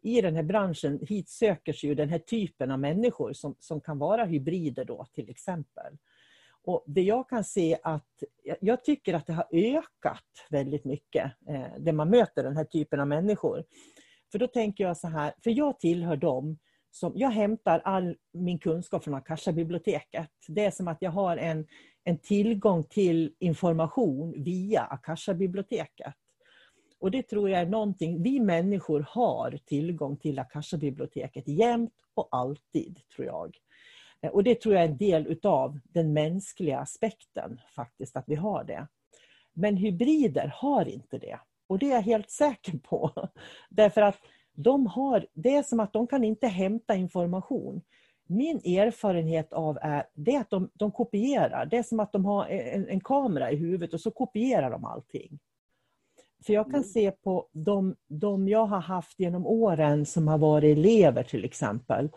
i 0.02 0.22
den 0.22 0.36
här 0.36 0.44
branschen 0.44 1.00
hit 1.10 1.30
söker 1.30 1.74
sig 1.74 1.90
ju 1.90 1.96
den 1.96 2.10
här 2.10 2.20
typen 2.20 2.72
av 2.72 2.80
människor 2.80 3.34
som, 3.34 3.56
som 3.60 3.82
kan 3.82 3.98
vara 4.00 4.26
hybrider 4.26 4.86
då 4.86 5.06
till 5.14 5.30
exempel. 5.30 5.98
Och 6.64 6.84
det 6.88 7.02
jag 7.02 7.30
kan 7.30 7.44
se 7.44 7.78
att, 7.84 8.24
jag 8.60 8.84
tycker 8.84 9.14
att 9.14 9.28
det 9.28 9.34
har 9.34 9.48
ökat 9.52 10.24
väldigt 10.50 10.86
mycket, 10.86 11.32
eh, 11.50 11.68
det 11.80 11.94
man 11.94 12.10
möter 12.10 12.44
den 12.44 12.58
här 12.58 12.64
typen 12.64 13.00
av 13.00 13.08
människor. 13.08 13.64
För 14.32 14.40
då 14.40 14.48
tänker 14.48 14.84
jag 14.84 14.98
så 14.98 15.08
här, 15.08 15.34
för 15.44 15.52
jag 15.52 15.80
tillhör 15.80 16.16
dem 16.16 16.58
som, 16.92 17.14
jag 17.16 17.30
hämtar 17.30 17.82
all 17.84 18.16
min 18.34 18.60
kunskap 18.60 19.04
från 19.04 19.14
Akasha-biblioteket. 19.14 20.32
Det 20.48 20.66
är 20.66 20.72
som 20.72 20.88
att 20.88 21.02
jag 21.02 21.12
har 21.12 21.38
en, 21.38 21.68
en 22.08 22.18
tillgång 22.18 22.84
till 22.84 23.34
information 23.40 24.44
via 24.44 24.82
Akasha-biblioteket. 24.82 26.14
Och 27.00 27.12
det 27.12 27.24
tror 27.24 27.50
jag 27.50 27.62
är 27.62 27.66
någonting, 27.66 28.24
vi 28.24 28.40
människor 28.40 29.06
har 29.10 29.60
tillgång 29.66 30.18
till 30.18 30.40
Akasha-biblioteket 30.40 31.48
jämt 31.48 31.94
och 32.14 32.28
alltid, 32.32 33.00
tror 33.16 33.28
jag. 33.28 33.58
Och 34.32 34.44
det 34.44 34.62
tror 34.62 34.76
jag 34.76 34.84
är 34.84 34.88
en 34.90 34.98
del 34.98 35.28
utav 35.28 35.80
den 35.84 36.14
mänskliga 36.14 36.80
aspekten 36.80 37.62
faktiskt, 37.76 38.16
att 38.16 38.24
vi 38.28 38.36
har 38.36 38.64
det. 38.64 38.88
Men 39.54 39.78
hybrider 39.78 40.52
har 40.56 40.86
inte 40.86 41.18
det. 41.18 41.40
Och 41.68 41.80
det 41.80 41.86
är 41.86 41.96
jag 41.96 42.02
helt 42.02 42.30
säker 42.30 42.78
på. 42.78 43.30
Därför 43.70 44.02
att 44.02 44.18
de 44.54 44.88
har, 44.88 45.28
det 45.34 45.56
är 45.56 45.64
som 45.64 45.80
att 45.80 45.94
de 45.94 46.08
kan 46.08 46.24
inte 46.24 46.48
hämta 46.48 46.96
information. 46.96 47.82
Min 48.28 48.58
erfarenhet 48.58 49.54
av 49.54 49.78
är, 49.82 50.04
det 50.14 50.36
är 50.36 50.42
att 50.42 50.50
de, 50.50 50.70
de 50.74 50.92
kopierar. 50.92 51.66
Det 51.66 51.78
är 51.78 51.84
som 51.84 52.00
att 52.00 52.12
de 52.12 52.26
har 52.26 52.46
en, 52.48 52.90
en, 52.90 53.00
kamera 53.00 53.52
i 53.52 53.56
huvudet 53.56 53.94
och 53.94 54.02
så 54.02 54.12
kopierar 54.12 54.72
de 54.72 54.86
allting. 54.86 55.40
För 56.46 56.54
jag 56.54 56.66
kan 56.66 56.76
mm. 56.76 56.84
se 56.84 57.12
på 57.12 57.48
de, 57.52 57.96
de 58.08 58.48
jag 58.48 58.66
har 58.66 58.82
haft 58.82 59.20
genom 59.20 59.46
åren 59.46 60.06
som 60.06 60.28
har 60.28 60.38
varit 60.38 60.78
elever 60.78 61.24
till 61.24 61.46
exempel. 61.46 62.10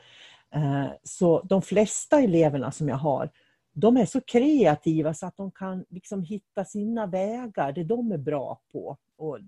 Eh, 0.55 0.87
så 1.03 1.43
de 1.43 1.62
flesta 1.62 2.21
eleverna 2.21 2.73
som 2.73 2.88
jag 2.88 2.97
har, 2.97 3.31
de 3.73 3.97
är 3.97 4.07
så 4.07 4.21
kreativa 4.21 5.15
så 5.15 5.27
att 5.27 5.37
de 5.37 5.50
kan 5.50 5.85
liksom 5.88 6.23
hitta 6.23 6.65
sina 6.65 7.07
vägar, 7.07 7.73
det 7.73 7.85
de 7.85 8.12
är 8.12 8.19
bra 8.19 8.61
på 8.73 8.97
och, 9.17 9.38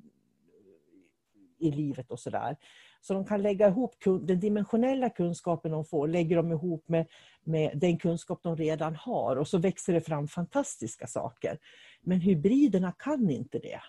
i 1.59 1.71
livet 1.71 2.11
och 2.11 2.21
sådär. 2.21 2.57
Så 3.01 3.15
de 3.15 3.27
kan 3.27 3.43
lägga 3.43 3.69
ihop 3.69 3.95
den 4.05 4.41
dimensionella 4.41 5.11
kunskapen 5.11 5.73
de 5.73 5.85
får, 5.85 6.09
lägger 6.09 6.37
de 6.37 6.53
ihop 6.53 6.89
med, 6.89 7.07
med 7.45 7.71
den 7.75 7.99
kunskap 7.99 8.43
de 8.43 8.57
redan 8.57 8.97
har 8.97 9.37
och 9.37 9.49
så 9.49 9.59
växer 9.59 9.93
det 9.93 10.01
fram 10.01 10.29
fantastiska 10.29 11.07
saker. 11.07 11.59
Men 12.01 12.21
hybriderna 12.21 12.93
kan 12.93 13.31
inte 13.31 13.59
det. 13.59 13.81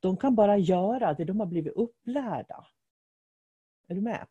De 0.00 0.16
kan 0.16 0.34
bara 0.34 0.56
göra 0.56 1.14
det 1.14 1.24
de 1.24 1.40
har 1.40 1.46
blivit 1.46 1.72
upplärda. 1.72 2.66
Är 3.88 3.94
du 3.94 4.00
med? 4.00 4.26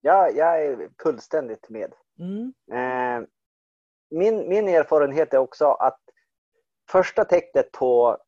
Ja, 0.00 0.30
jag 0.30 0.64
är 0.64 0.88
fullständigt 1.02 1.68
med. 1.68 1.92
Mm. 2.18 2.54
Eh, 2.72 3.28
min, 4.10 4.48
min 4.48 4.68
erfarenhet 4.68 5.34
är 5.34 5.38
också 5.38 5.66
att 5.66 6.00
första 6.90 7.24
tecknet 7.24 7.72
på 7.72 8.18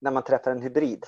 när 0.00 0.10
man 0.10 0.24
träffar 0.24 0.50
en 0.50 0.62
hybrid, 0.62 1.04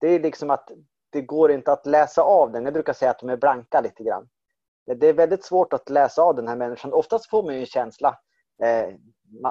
det 0.00 0.08
är 0.08 0.20
liksom 0.20 0.50
att 0.50 0.70
det 1.10 1.22
går 1.22 1.50
inte 1.50 1.72
att 1.72 1.86
läsa 1.86 2.22
av 2.22 2.52
den. 2.52 2.64
Jag 2.64 2.74
brukar 2.74 2.92
säga 2.92 3.10
att 3.10 3.18
de 3.18 3.28
är 3.28 3.36
blanka 3.36 3.80
lite 3.80 4.02
grann. 4.02 4.28
Det 4.96 5.06
är 5.06 5.12
väldigt 5.12 5.44
svårt 5.44 5.72
att 5.72 5.90
läsa 5.90 6.22
av 6.22 6.34
den 6.34 6.48
här 6.48 6.56
människan. 6.56 6.92
Oftast 6.92 7.30
får 7.30 7.42
man 7.42 7.54
ju 7.54 7.60
en 7.60 7.66
känsla. 7.66 8.18
Eh, 8.62 8.94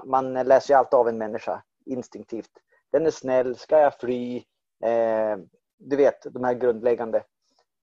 man, 0.06 0.34
läser 0.34 0.74
ju 0.74 0.78
alltid 0.78 0.94
av 0.94 1.08
en 1.08 1.18
människa 1.18 1.64
instinktivt. 1.86 2.52
Den 2.92 3.06
är 3.06 3.12
snäll, 3.12 3.56
ska 3.56 3.80
jag 3.80 4.00
fly? 4.00 4.38
Eh, 4.84 5.38
du 5.78 5.96
vet, 5.96 6.34
de 6.34 6.44
här 6.44 6.54
grundläggande. 6.54 7.24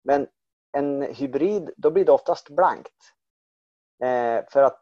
Men 0.04 0.26
en 0.72 1.02
hybrid, 1.02 1.70
då 1.76 1.90
blir 1.90 2.04
det 2.04 2.12
oftast 2.12 2.50
blankt. 2.50 3.12
Eh, 4.02 4.44
för 4.50 4.62
att 4.62 4.80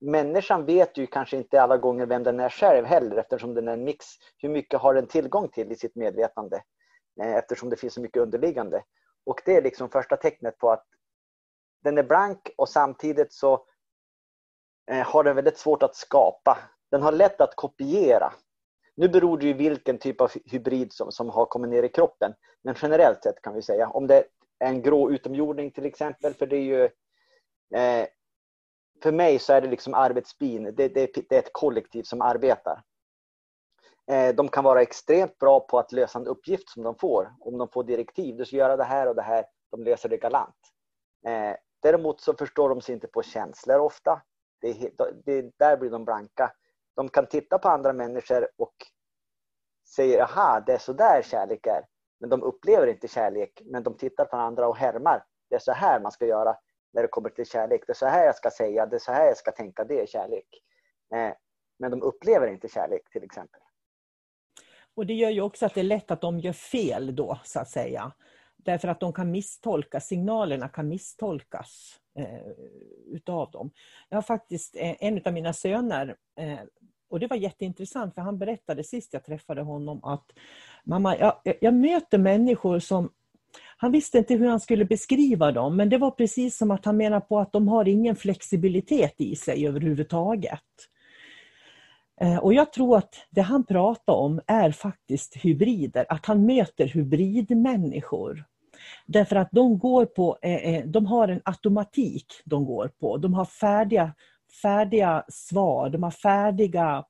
människan 0.00 0.64
vet 0.64 0.98
ju 0.98 1.06
kanske 1.06 1.36
inte 1.36 1.62
alla 1.62 1.76
gånger 1.76 2.06
vem 2.06 2.22
den 2.22 2.40
är 2.40 2.48
själv 2.48 2.86
heller 2.86 3.16
eftersom 3.16 3.54
den 3.54 3.68
är 3.68 3.72
en 3.72 3.84
mix. 3.84 4.06
Hur 4.38 4.48
mycket 4.48 4.80
har 4.80 4.94
den 4.94 5.06
tillgång 5.06 5.48
till 5.48 5.72
i 5.72 5.76
sitt 5.76 5.96
medvetande? 5.96 6.62
Eh, 7.20 7.34
eftersom 7.34 7.70
det 7.70 7.76
finns 7.76 7.94
så 7.94 8.00
mycket 8.00 8.22
underliggande. 8.22 8.82
Och 9.26 9.42
det 9.44 9.56
är 9.56 9.62
liksom 9.62 9.90
första 9.90 10.16
tecknet 10.16 10.58
på 10.58 10.70
att 10.70 10.86
den 11.82 11.98
är 11.98 12.02
blank 12.02 12.50
och 12.56 12.68
samtidigt 12.68 13.32
så 13.32 13.66
eh, 14.90 15.06
har 15.06 15.24
den 15.24 15.36
väldigt 15.36 15.58
svårt 15.58 15.82
att 15.82 15.96
skapa. 15.96 16.58
Den 16.90 17.02
har 17.02 17.12
lätt 17.12 17.40
att 17.40 17.56
kopiera. 17.56 18.32
Nu 18.96 19.08
beror 19.08 19.38
det 19.38 19.46
ju 19.46 19.52
vilken 19.52 19.98
typ 19.98 20.20
av 20.20 20.30
hybrid 20.44 20.92
som, 20.92 21.12
som 21.12 21.30
har 21.30 21.46
kommit 21.46 21.70
ner 21.70 21.82
i 21.82 21.88
kroppen. 21.88 22.34
Men 22.62 22.74
generellt 22.82 23.22
sett 23.22 23.42
kan 23.42 23.54
vi 23.54 23.62
säga, 23.62 23.88
om 23.88 24.06
det 24.06 24.16
är 24.16 24.24
en 24.58 24.82
grå 24.82 25.10
utomjording 25.10 25.70
till 25.70 25.86
exempel, 25.86 26.34
för 26.34 26.46
det 26.46 26.56
är 26.56 26.62
ju 26.62 26.84
eh, 27.74 28.06
för 29.02 29.12
mig 29.12 29.38
så 29.38 29.52
är 29.52 29.60
det 29.60 29.68
liksom 29.68 29.94
arbetsbin, 29.94 30.62
det, 30.62 30.88
det, 30.88 31.10
det, 31.28 31.32
är 31.32 31.38
ett 31.38 31.52
kollektiv 31.52 32.02
som 32.02 32.22
arbetar. 32.22 32.82
Eh, 34.10 34.34
de 34.34 34.48
kan 34.48 34.64
vara 34.64 34.82
extremt 34.82 35.38
bra 35.38 35.60
på 35.60 35.78
att 35.78 35.92
lösa 35.92 36.18
en 36.18 36.26
uppgift 36.26 36.68
som 36.68 36.82
de 36.82 36.94
får. 36.94 37.32
Om 37.40 37.58
de 37.58 37.68
får 37.68 37.84
direktiv, 37.84 38.36
du 38.36 38.44
ska 38.44 38.56
göra 38.56 38.76
det 38.76 38.84
här 38.84 39.08
och 39.08 39.14
det 39.14 39.22
här, 39.22 39.44
de 39.70 39.82
löser 39.82 40.08
det 40.08 40.16
galant. 40.16 40.56
Eh, 41.26 41.56
däremot 41.82 42.20
så 42.20 42.34
förstår 42.34 42.68
de 42.68 42.80
sig 42.80 42.94
inte 42.94 43.06
på 43.06 43.22
känslor 43.22 43.78
ofta. 43.78 44.22
Det, 44.60 44.92
det, 45.24 45.58
där 45.58 45.76
blir 45.76 45.90
de 45.90 46.04
blanka. 46.04 46.52
De 46.96 47.08
kan 47.08 47.26
titta 47.26 47.58
på 47.58 47.68
andra 47.68 47.92
människor 47.92 48.48
och 48.58 48.74
säga, 49.94 50.24
aha, 50.24 50.62
det 50.66 50.72
är 50.72 50.78
så 50.78 50.92
där 50.92 51.22
kärlek 51.22 51.66
är. 51.66 51.86
Men 52.20 52.30
de 52.30 52.42
upplever 52.42 52.86
inte 52.86 53.08
kärlek, 53.08 53.62
men 53.64 53.82
de 53.82 53.96
tittar 53.96 54.24
på 54.24 54.36
andra 54.36 54.68
och 54.68 54.76
härmar. 54.76 55.24
Det 55.50 55.54
är 55.54 55.60
så 55.60 55.72
här 55.72 56.00
man 56.00 56.12
ska 56.12 56.26
göra 56.26 56.56
när 56.92 57.02
det 57.02 57.08
kommer 57.08 57.30
till 57.30 57.46
kärlek. 57.46 57.82
Det 57.86 57.92
är 57.92 57.94
så 57.94 58.06
här 58.06 58.24
jag 58.24 58.36
ska 58.36 58.50
säga, 58.50 58.86
det 58.86 58.96
är 58.96 59.00
så 59.00 59.12
här 59.12 59.26
jag 59.26 59.36
ska 59.36 59.50
tänka, 59.50 59.84
det 59.84 60.02
är 60.02 60.06
kärlek. 60.06 60.48
Eh, 61.14 61.32
men 61.78 61.90
de 61.90 62.02
upplever 62.02 62.46
inte 62.46 62.68
kärlek 62.68 63.10
till 63.12 63.24
exempel. 63.24 63.60
Och 64.94 65.06
det 65.06 65.14
gör 65.14 65.30
ju 65.30 65.40
också 65.40 65.66
att 65.66 65.74
det 65.74 65.80
är 65.80 65.84
lätt 65.84 66.10
att 66.10 66.20
de 66.20 66.40
gör 66.40 66.52
fel 66.52 67.16
då, 67.16 67.38
så 67.44 67.60
att 67.60 67.70
säga. 67.70 68.12
Därför 68.56 68.88
att 68.88 69.00
de 69.00 69.12
kan 69.12 69.30
misstolka, 69.30 70.00
signalerna 70.00 70.68
kan 70.68 70.88
misstolkas 70.88 72.00
eh, 72.18 72.50
utav 73.06 73.50
dem. 73.50 73.70
Jag 74.08 74.16
har 74.16 74.22
faktiskt 74.22 74.76
eh, 74.76 74.96
en 75.00 75.22
av 75.24 75.32
mina 75.32 75.52
söner, 75.52 76.16
eh, 76.40 76.58
och 77.10 77.20
det 77.20 77.26
var 77.26 77.36
jätteintressant 77.36 78.14
för 78.14 78.22
han 78.22 78.38
berättade 78.38 78.84
sist 78.84 79.12
jag 79.12 79.24
träffade 79.24 79.62
honom 79.62 80.04
att 80.04 80.26
mamma, 80.84 81.18
jag, 81.18 81.34
jag 81.60 81.74
möter 81.74 82.18
människor 82.18 82.78
som 82.78 83.10
han 83.76 83.92
visste 83.92 84.18
inte 84.18 84.34
hur 84.34 84.48
han 84.48 84.60
skulle 84.60 84.84
beskriva 84.84 85.52
dem, 85.52 85.76
men 85.76 85.88
det 85.88 85.98
var 85.98 86.10
precis 86.10 86.56
som 86.56 86.70
att 86.70 86.84
han 86.84 86.96
menar 86.96 87.20
på 87.20 87.38
att 87.38 87.52
de 87.52 87.68
har 87.68 87.88
ingen 87.88 88.16
flexibilitet 88.16 89.14
i 89.20 89.36
sig 89.36 89.66
överhuvudtaget. 89.66 90.60
Eh, 92.20 92.36
och 92.38 92.54
jag 92.54 92.72
tror 92.72 92.96
att 92.96 93.14
det 93.30 93.40
han 93.40 93.66
pratar 93.66 94.12
om 94.12 94.40
är 94.46 94.70
faktiskt 94.70 95.36
hybrider, 95.36 96.06
att 96.08 96.26
han 96.26 96.46
möter 96.46 96.86
hybridmänniskor. 96.86 98.44
Därför 99.06 99.36
att 99.36 99.48
de, 99.52 99.78
går 99.78 100.06
på, 100.06 100.38
eh, 100.42 100.74
eh, 100.74 100.86
de 100.86 101.06
har 101.06 101.28
en 101.28 101.40
automatik 101.44 102.26
de 102.44 102.64
går 102.64 102.88
på. 103.00 103.16
De 103.16 103.34
har 103.34 103.44
färdiga, 103.44 104.14
färdiga 104.62 105.24
svar, 105.28 105.90
de 105.90 106.02
har 106.02 106.10
färdiga 106.10 107.04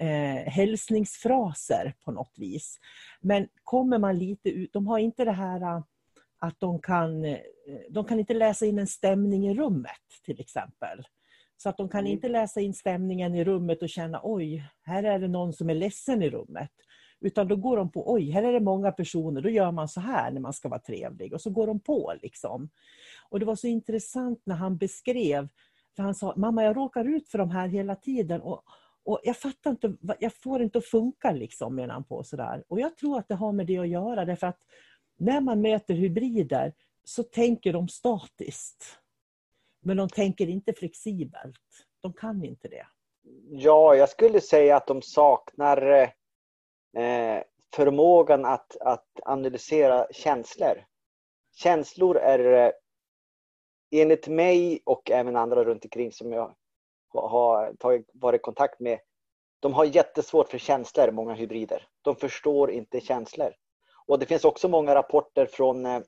eh, 0.00 0.52
hälsningsfraser 0.52 1.94
på 2.04 2.12
något 2.12 2.34
vis. 2.36 2.78
Men 3.20 3.48
kommer 3.64 3.98
man 3.98 4.18
lite 4.18 4.48
ut, 4.48 4.72
de 4.72 4.86
har 4.86 4.98
inte 4.98 5.24
det 5.24 5.32
här 5.32 5.82
att 6.38 6.60
de 6.60 6.80
kan, 6.80 7.22
de 7.90 8.04
kan 8.04 8.18
inte 8.18 8.34
läsa 8.34 8.66
in 8.66 8.78
en 8.78 8.86
stämning 8.86 9.48
i 9.48 9.54
rummet 9.54 10.22
till 10.24 10.40
exempel. 10.40 11.04
Så 11.62 11.68
att 11.68 11.76
de 11.76 11.88
kan 11.88 12.00
mm. 12.00 12.12
inte 12.12 12.28
läsa 12.28 12.60
in 12.60 12.74
stämningen 12.74 13.34
i 13.34 13.44
rummet 13.44 13.82
och 13.82 13.88
känna 13.88 14.20
oj, 14.22 14.64
här 14.82 15.02
är 15.02 15.18
det 15.18 15.28
någon 15.28 15.52
som 15.52 15.70
är 15.70 15.74
ledsen 15.74 16.22
i 16.22 16.30
rummet. 16.30 16.70
Utan 17.20 17.48
då 17.48 17.56
går 17.56 17.76
de 17.76 17.90
på, 17.90 18.12
oj, 18.12 18.30
här 18.30 18.42
är 18.42 18.52
det 18.52 18.60
många 18.60 18.92
personer, 18.92 19.40
då 19.40 19.48
gör 19.48 19.72
man 19.72 19.88
så 19.88 20.00
här 20.00 20.30
när 20.30 20.40
man 20.40 20.52
ska 20.52 20.68
vara 20.68 20.80
trevlig. 20.80 21.34
Och 21.34 21.40
så 21.40 21.50
går 21.50 21.66
de 21.66 21.80
på 21.80 22.14
liksom. 22.22 22.70
Och 23.28 23.40
det 23.40 23.46
var 23.46 23.56
så 23.56 23.66
intressant 23.66 24.42
när 24.44 24.54
han 24.54 24.76
beskrev, 24.76 25.48
för 25.96 26.02
han 26.02 26.14
sa, 26.14 26.34
mamma 26.36 26.64
jag 26.64 26.76
råkar 26.76 27.04
ut 27.04 27.28
för 27.28 27.38
de 27.38 27.50
här 27.50 27.68
hela 27.68 27.96
tiden. 27.96 28.40
Och, 28.40 28.62
och 29.04 29.20
jag 29.22 29.36
fattar 29.36 29.70
inte, 29.70 29.96
jag 30.20 30.32
får 30.34 30.62
inte 30.62 30.78
att 30.78 30.84
funka 30.84 31.32
liksom, 31.32 31.74
menar 31.74 31.94
han 31.94 32.04
på. 32.04 32.22
Sådär. 32.22 32.64
Och 32.68 32.80
jag 32.80 32.96
tror 32.96 33.18
att 33.18 33.28
det 33.28 33.34
har 33.34 33.52
med 33.52 33.66
det 33.66 33.78
att 33.78 33.88
göra, 33.88 34.24
därför 34.24 34.46
att 34.46 34.60
när 35.18 35.40
man 35.40 35.60
möter 35.60 35.94
hybrider 35.94 36.72
så 37.04 37.22
tänker 37.22 37.72
de 37.72 37.88
statiskt. 37.88 39.00
Men 39.80 39.96
de 39.96 40.08
tänker 40.08 40.46
inte 40.46 40.72
flexibelt. 40.72 41.56
De 42.00 42.12
kan 42.12 42.44
inte 42.44 42.68
det. 42.68 42.86
Ja, 43.50 43.94
jag 43.94 44.08
skulle 44.08 44.40
säga 44.40 44.76
att 44.76 44.86
de 44.86 45.02
saknar 45.02 46.02
eh, 46.96 47.42
förmågan 47.74 48.44
att, 48.44 48.76
att 48.80 49.06
analysera 49.22 50.06
känslor. 50.12 50.84
Känslor 51.56 52.16
är 52.16 52.66
eh, 52.66 52.72
enligt 53.90 54.28
mig 54.28 54.82
och 54.86 55.10
även 55.10 55.36
andra 55.36 55.64
runt 55.64 55.84
omkring 55.84 56.12
som 56.12 56.32
jag 56.32 56.54
har 57.12 57.74
tagit, 57.74 58.10
varit 58.14 58.40
i 58.40 58.42
kontakt 58.42 58.80
med. 58.80 58.98
De 59.60 59.74
har 59.74 59.84
jättesvårt 59.84 60.48
för 60.48 60.58
känslor, 60.58 61.10
många 61.10 61.34
hybrider. 61.34 61.88
De 62.02 62.16
förstår 62.16 62.70
inte 62.70 63.00
känslor. 63.00 63.54
Och 64.06 64.18
det 64.18 64.26
finns 64.26 64.44
också 64.44 64.68
många 64.68 64.94
rapporter 64.94 65.46
från 65.46 65.86
eh, 65.86 66.00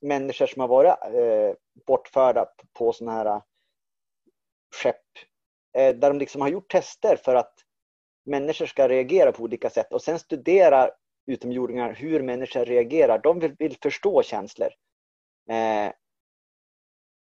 människor 0.00 0.46
som 0.46 0.60
har 0.60 0.68
varit 0.68 0.94
eh, 1.04 1.56
bortförda 1.86 2.46
på 2.72 2.92
sådana 2.92 3.16
här 3.16 3.26
eh, 3.26 3.42
skepp. 4.82 4.96
Eh, 5.76 5.94
där 5.94 6.10
de 6.10 6.18
liksom 6.18 6.40
har 6.40 6.48
gjort 6.48 6.70
tester 6.70 7.16
för 7.16 7.34
att 7.34 7.54
människor 8.26 8.66
ska 8.66 8.88
reagera 8.88 9.32
på 9.32 9.42
olika 9.42 9.70
sätt 9.70 9.92
och 9.92 10.02
sen 10.02 10.18
studerar 10.18 10.90
utomjordingar 11.26 11.94
hur 11.94 12.22
människor 12.22 12.64
reagerar. 12.64 13.18
De 13.18 13.38
vill, 13.38 13.54
vill 13.58 13.76
förstå 13.82 14.22
känslor. 14.22 14.68
Eh, 15.50 15.92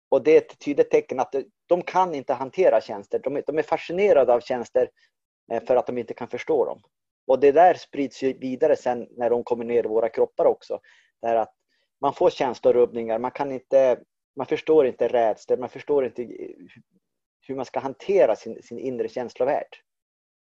och 0.09 0.23
det 0.23 0.31
är 0.31 0.39
ett 0.39 0.59
tydligt 0.59 0.91
tecken 0.91 1.21
att 1.21 1.35
de 1.67 1.83
kan 1.83 2.15
inte 2.15 2.33
hantera 2.33 2.81
tjänster. 2.81 3.19
De, 3.19 3.43
de 3.47 3.59
är 3.59 3.63
fascinerade 3.63 4.35
av 4.35 4.41
tjänster 4.41 4.91
eh, 5.53 5.65
för 5.65 5.77
att 5.77 5.87
de 5.87 5.99
inte 5.99 6.15
kan 6.15 6.29
förstå 6.29 6.65
dem. 6.65 6.83
Och 7.27 7.41
det 7.41 7.53
där 7.53 7.75
sprids 7.75 8.23
ju 8.23 8.39
vidare 8.39 8.77
sen 8.77 9.09
när 9.11 9.31
de 9.31 9.45
kommer 9.45 9.65
ner 9.65 9.85
i 9.85 9.89
våra 9.89 10.09
kroppar 10.09 10.45
också. 10.45 10.81
Det 11.23 11.41
att 11.41 11.55
man 12.01 12.15
får 12.15 12.31
känslorubbningar, 12.31 13.19
man, 13.19 13.31
kan 13.31 13.53
inte, 13.53 14.01
man 14.37 14.47
förstår 14.47 14.87
inte 14.87 15.09
rädslor, 15.09 15.57
man 15.57 15.69
förstår 15.69 16.05
inte 16.05 16.29
hur 17.47 17.55
man 17.55 17.65
ska 17.65 17.81
hantera 17.81 18.37
sin, 18.37 18.63
sin 18.63 18.79
inre 18.79 19.09
känslovärld. 19.09 19.77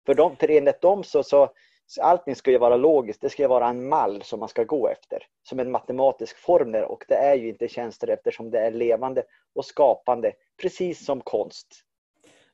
För, 0.06 0.14
dem, 0.14 0.36
för 0.36 0.50
enligt 0.50 0.80
dem 0.80 1.04
så, 1.04 1.22
så, 1.22 1.50
så 1.86 2.02
allting 2.02 2.36
ska 2.36 2.50
ju 2.50 2.58
vara 2.58 2.76
logiskt, 2.76 3.20
det 3.20 3.30
ska 3.30 3.42
ju 3.42 3.48
vara 3.48 3.68
en 3.68 3.88
mall 3.88 4.22
som 4.22 4.40
man 4.40 4.48
ska 4.48 4.64
gå 4.64 4.88
efter. 4.88 5.26
Som 5.42 5.60
en 5.60 5.70
matematisk 5.70 6.38
formel 6.38 6.84
och 6.84 7.04
det 7.08 7.14
är 7.14 7.34
ju 7.34 7.48
inte 7.48 7.68
tjänster 7.68 8.08
eftersom 8.08 8.50
det 8.50 8.58
är 8.58 8.70
levande 8.70 9.24
och 9.54 9.64
skapande, 9.64 10.32
precis 10.62 11.04
som 11.04 11.20
konst. 11.20 11.84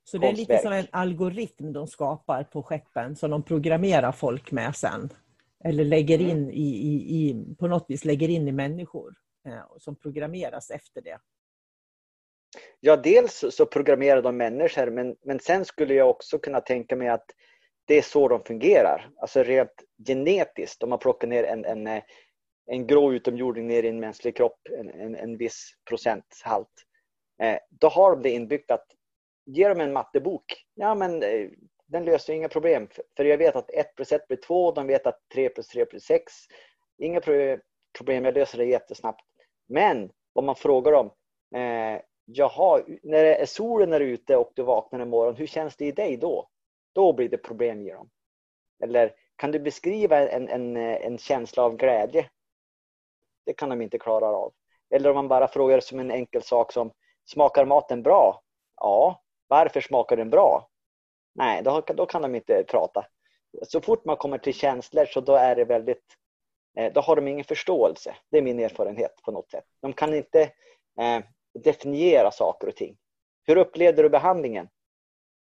Så 0.05 0.19
det 0.19 0.29
är 0.29 0.33
lite 0.33 0.59
som 0.59 0.73
en 0.73 0.87
algoritm 0.91 1.73
de 1.73 1.87
skapar 1.87 2.45
på 2.45 2.63
skeppen 2.63 3.17
som 3.17 3.31
de 3.31 3.43
programmerar 3.43 4.13
folk 4.13 4.53
med 4.53 4.77
sen? 4.77 5.11
Eller 5.65 5.85
lägger 5.85 6.19
mm. 6.19 6.31
in 6.31 6.51
i, 6.51 6.69
i, 6.69 6.95
i, 6.95 7.55
på 7.59 7.67
något 7.67 7.85
vis 7.89 8.05
lägger 8.05 8.29
in 8.29 8.49
i 8.49 8.53
människor 8.53 9.15
eh, 9.47 9.79
som 9.79 9.97
programmeras 9.97 10.71
efter 10.71 11.03
det. 11.03 11.19
Ja, 12.81 12.97
dels 12.97 13.45
så 13.51 13.67
programmerar 13.67 14.23
de 14.23 14.37
människor 14.37 14.91
men, 14.91 15.17
men 15.23 15.41
sen 15.41 15.65
skulle 15.65 15.95
jag 15.95 16.11
också 16.11 16.39
kunna 16.39 16.61
tänka 16.61 16.97
mig 16.97 17.09
att 17.09 17.27
det 17.85 17.99
är 17.99 18.03
så 18.03 18.29
de 18.29 18.45
fungerar. 18.45 19.11
Alltså 19.17 19.43
rent 19.43 19.85
genetiskt, 20.07 20.83
om 20.83 20.91
man 20.91 20.99
plockar 20.99 21.29
ner 21.29 21.45
en, 21.45 21.65
en, 21.65 21.87
eh, 21.87 22.03
en 22.67 22.87
grå 22.87 23.13
utomjording 23.13 23.67
ner 23.67 23.83
i 23.83 23.89
en 23.89 24.01
mänsklig 24.01 24.37
kropp, 24.37 24.61
en, 24.79 24.91
en, 24.91 25.17
en 25.17 25.37
viss 25.37 25.75
procenthalt. 25.89 26.87
Eh, 27.43 27.59
då 27.71 27.89
har 27.89 28.11
de 28.11 28.23
det 28.23 28.31
inbyggt 28.31 28.71
att 28.71 28.87
ge 29.47 29.69
dem 29.69 29.81
en 29.81 29.93
mattebok, 29.93 30.65
ja 30.75 30.95
men 30.95 31.23
den 31.91 32.05
löser 32.05 32.33
inga 32.33 32.49
problem. 32.49 32.89
För 33.17 33.25
jag 33.25 33.39
vet 33.39 33.57
att 33.57 33.71
1 33.71 33.95
plus 33.95 34.13
1 34.13 34.29
blir 34.29 34.39
2, 34.39 34.73
de 34.73 34.87
vet 34.87 35.07
att 35.07 35.21
3 35.35 35.49
plus 35.49 35.69
3 35.69 35.85
blir 35.85 36.01
6. 36.01 36.33
Inga 36.99 37.21
problem, 37.99 38.25
jag 38.25 38.35
löser 38.35 38.59
det 38.59 38.65
jättesnabbt. 38.65 39.25
Men 39.69 40.11
om 40.33 40.47
man 40.47 40.55
frågar 40.55 40.93
dem, 40.93 41.07
eh, 41.55 42.03
jaha, 42.25 42.83
när 43.03 43.25
det 43.25 43.35
är 43.35 43.47
solen 43.47 43.93
är 43.93 44.01
ute 44.01 44.37
och 44.37 44.53
du 44.55 44.63
vaknar 44.63 45.01
en 45.01 45.11
morgon, 45.11 45.37
hur 45.37 45.47
känns 45.47 45.77
det 45.77 45.87
i 45.87 45.93
dig 45.93 46.17
då? 46.17 46.49
Då 46.93 47.13
blir 47.13 47.29
det 47.29 47.39
problem 47.39 47.81
i 47.81 47.91
dem. 47.91 48.11
Eller 48.83 49.15
kan 49.37 49.53
du 49.53 49.59
beskriva 49.59 50.29
en, 50.29 50.49
en, 50.49 50.77
en 50.77 51.19
känsla 51.19 51.63
av 51.63 51.77
glädje? 51.77 52.31
Det 53.47 53.53
kan 53.53 53.69
de 53.69 53.83
inte 53.83 53.99
klara 53.99 54.27
av. 54.27 54.53
Eller 54.91 55.11
om 55.11 55.15
man 55.15 55.29
bara 55.29 55.49
frågar 55.49 55.81
som 55.81 56.01
en 56.01 56.11
enkel 56.11 56.43
sak 56.43 56.73
som, 56.73 56.93
smakar 57.25 57.65
maten 57.65 58.03
bra? 58.03 58.43
Ja. 58.77 59.23
Varför 59.49 59.81
smakar 59.81 60.17
den 60.17 60.31
bra? 60.31 60.70
Nej, 61.41 61.63
då, 61.63 61.81
då 61.81 62.07
kan 62.07 62.23
de 62.23 62.35
inte 62.35 62.65
prata. 62.65 63.07
Så 63.63 63.81
fort 63.81 64.05
man 64.05 64.17
kommer 64.17 64.39
till 64.39 64.55
känslor 64.55 65.05
så 65.05 65.21
då 65.21 65.35
är 65.35 65.57
det 65.57 65.65
väldigt 65.65 66.05
eh, 66.77 66.93
då 66.93 67.01
har 67.01 67.17
de 67.17 67.29
ingen 67.29 67.45
förståelse. 67.45 68.17
Det 68.31 68.39
är 68.39 68.43
min 68.43 68.61
erfarenhet 68.61 69.23
på 69.25 69.33
något 69.33 69.51
sätt. 69.51 69.65
De 69.83 69.93
kan 69.93 70.15
inte 70.15 70.43
eh, 71.01 71.21
definiera 71.65 72.31
saker 72.31 72.69
och 72.69 72.77
ting. 72.77 72.97
Hur 73.47 73.57
upplevde 73.57 74.03
du 74.03 74.09
behandlingen? 74.09 74.69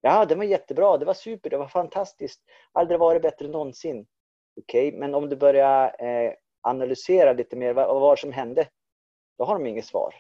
Ja, 0.01 0.25
det 0.25 0.35
var 0.35 0.45
jättebra, 0.45 0.99
det 0.99 1.05
var 1.05 1.15
super, 1.15 1.51
det 1.51 1.59
var 1.59 1.69
fantastiskt. 1.69 2.41
Aldrig 2.73 3.01
varit 3.01 3.23
bättre 3.23 3.49
någonsin. 3.49 4.07
Okej, 4.61 4.89
okay, 4.89 5.01
men 5.01 5.15
om 5.15 5.29
du 5.29 5.37
börjar 5.37 6.05
eh, 6.05 6.33
analysera 6.61 7.33
lite 7.33 7.57
mer, 7.57 7.73
vad, 7.73 8.01
vad 8.01 8.19
som 8.19 8.33
hände? 8.33 8.69
Då 9.39 9.45
har 9.45 9.55
de 9.55 9.67
inget 9.67 9.87
svar. 9.87 10.15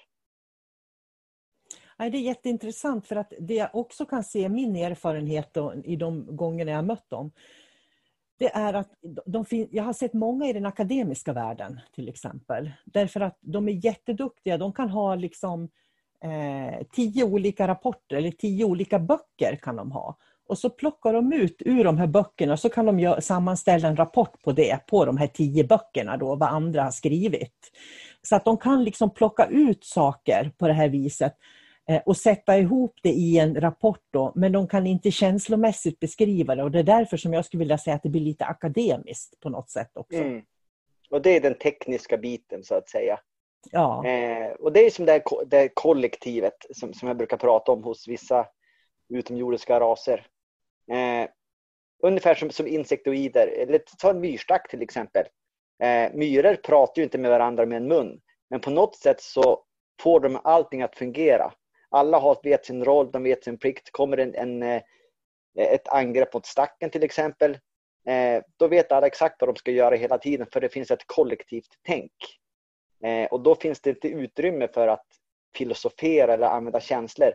Nej, 1.98 2.10
det 2.10 2.18
är 2.18 2.22
jätteintressant 2.22 3.06
för 3.06 3.16
att 3.16 3.32
det 3.40 3.54
jag 3.54 3.74
också 3.74 4.06
kan 4.06 4.24
se, 4.24 4.48
min 4.48 4.76
erfarenhet 4.76 5.54
då, 5.54 5.74
i 5.84 5.96
de 5.96 6.36
gångerna 6.36 6.70
jag 6.70 6.84
mött 6.84 7.10
dem, 7.10 7.30
det 8.38 8.54
är 8.54 8.74
att 8.74 8.90
de 9.26 9.44
jag 9.70 9.84
har 9.84 9.92
sett 9.92 10.12
många 10.12 10.46
i 10.46 10.52
den 10.52 10.66
akademiska 10.66 11.32
världen 11.32 11.80
till 11.94 12.08
exempel. 12.08 12.70
Därför 12.84 13.20
att 13.20 13.38
de 13.40 13.68
är 13.68 13.84
jätteduktiga. 13.84 14.58
De 14.58 14.72
kan 14.72 14.90
ha 14.90 15.14
liksom 15.14 15.68
eh, 16.24 16.86
tio 16.92 17.24
olika 17.24 17.68
rapporter 17.68 18.16
eller 18.16 18.30
tio 18.30 18.64
olika 18.64 18.98
böcker 18.98 19.56
kan 19.62 19.76
de 19.76 19.92
ha. 19.92 20.16
Och 20.48 20.58
så 20.58 20.70
plockar 20.70 21.12
de 21.12 21.32
ut 21.32 21.56
ur 21.58 21.84
de 21.84 21.98
här 21.98 22.06
böckerna 22.06 22.56
så 22.56 22.68
kan 22.68 22.86
de 22.86 23.00
gör, 23.00 23.20
sammanställa 23.20 23.88
en 23.88 23.96
rapport 23.96 24.42
på 24.42 24.52
det, 24.52 24.86
på 24.86 25.04
de 25.04 25.16
här 25.16 25.26
tio 25.26 25.64
böckerna 25.64 26.16
då, 26.16 26.36
vad 26.36 26.48
andra 26.48 26.82
har 26.82 26.90
skrivit. 26.90 27.70
Så 28.22 28.36
att 28.36 28.44
de 28.44 28.56
kan 28.56 28.84
liksom 28.84 29.10
plocka 29.10 29.46
ut 29.46 29.84
saker 29.84 30.52
på 30.58 30.66
det 30.68 30.74
här 30.74 30.88
viset 30.88 31.36
och 32.04 32.16
sätta 32.16 32.58
ihop 32.58 32.94
det 33.02 33.10
i 33.10 33.38
en 33.38 33.60
rapport 33.60 34.02
då, 34.10 34.32
men 34.34 34.52
de 34.52 34.68
kan 34.68 34.86
inte 34.86 35.10
känslomässigt 35.10 36.00
beskriva 36.00 36.54
det 36.54 36.62
och 36.62 36.70
det 36.70 36.78
är 36.78 36.82
därför 36.82 37.16
som 37.16 37.32
jag 37.32 37.44
skulle 37.44 37.58
vilja 37.58 37.78
säga 37.78 37.96
att 37.96 38.02
det 38.02 38.08
blir 38.08 38.20
lite 38.20 38.44
akademiskt 38.44 39.40
på 39.40 39.48
något 39.48 39.70
sätt 39.70 39.90
också. 39.94 40.18
Mm. 40.18 40.42
Och 41.10 41.22
det 41.22 41.30
är 41.30 41.40
den 41.40 41.54
tekniska 41.54 42.16
biten 42.16 42.64
så 42.64 42.74
att 42.74 42.88
säga. 42.88 43.20
Ja. 43.70 44.06
Eh, 44.06 44.50
och 44.50 44.72
det 44.72 44.86
är 44.86 44.90
som 44.90 45.04
det, 45.04 45.12
här, 45.12 45.44
det 45.46 45.56
här 45.56 45.68
kollektivet 45.74 46.66
som, 46.70 46.94
som 46.94 47.08
jag 47.08 47.16
brukar 47.16 47.36
prata 47.36 47.72
om 47.72 47.84
hos 47.84 48.08
vissa 48.08 48.46
utomjordiska 49.08 49.80
raser. 49.80 50.26
Eh, 50.92 51.28
ungefär 52.02 52.34
som, 52.34 52.50
som 52.50 52.66
insektoider, 52.66 53.46
eller 53.46 53.80
ta 53.98 54.10
en 54.10 54.20
myrstack 54.20 54.70
till 54.70 54.82
exempel. 54.82 55.26
Eh, 55.82 56.12
myror 56.14 56.54
pratar 56.54 57.00
ju 57.00 57.04
inte 57.04 57.18
med 57.18 57.30
varandra 57.30 57.66
med 57.66 57.76
en 57.76 57.88
mun, 57.88 58.20
men 58.50 58.60
på 58.60 58.70
något 58.70 58.96
sätt 58.96 59.20
så 59.20 59.64
får 60.02 60.20
de 60.20 60.40
allting 60.44 60.82
att 60.82 60.96
fungera. 60.96 61.52
Alla 61.96 62.18
har, 62.18 62.38
vet 62.42 62.66
sin 62.66 62.84
roll, 62.84 63.10
de 63.10 63.22
vet 63.22 63.44
sin 63.44 63.58
plikt. 63.58 63.92
Kommer 63.92 64.16
en, 64.16 64.34
en 64.34 64.62
eh, 64.62 64.82
ett 65.58 65.88
angrepp 65.88 66.34
mot 66.34 66.46
stacken 66.46 66.90
till 66.90 67.02
exempel, 67.02 67.58
eh, 68.06 68.42
då 68.56 68.68
vet 68.68 68.92
alla 68.92 69.06
exakt 69.06 69.36
vad 69.40 69.48
de 69.48 69.56
ska 69.56 69.70
göra 69.70 69.96
hela 69.96 70.18
tiden 70.18 70.46
för 70.52 70.60
det 70.60 70.68
finns 70.68 70.90
ett 70.90 71.06
kollektivt 71.06 71.78
tänk. 71.82 72.12
Eh, 73.04 73.26
och 73.26 73.40
då 73.40 73.54
finns 73.54 73.80
det 73.80 73.90
inte 73.90 74.08
utrymme 74.08 74.68
för 74.68 74.88
att 74.88 75.06
filosofera 75.56 76.34
eller 76.34 76.46
använda 76.46 76.80
känslor. 76.80 77.32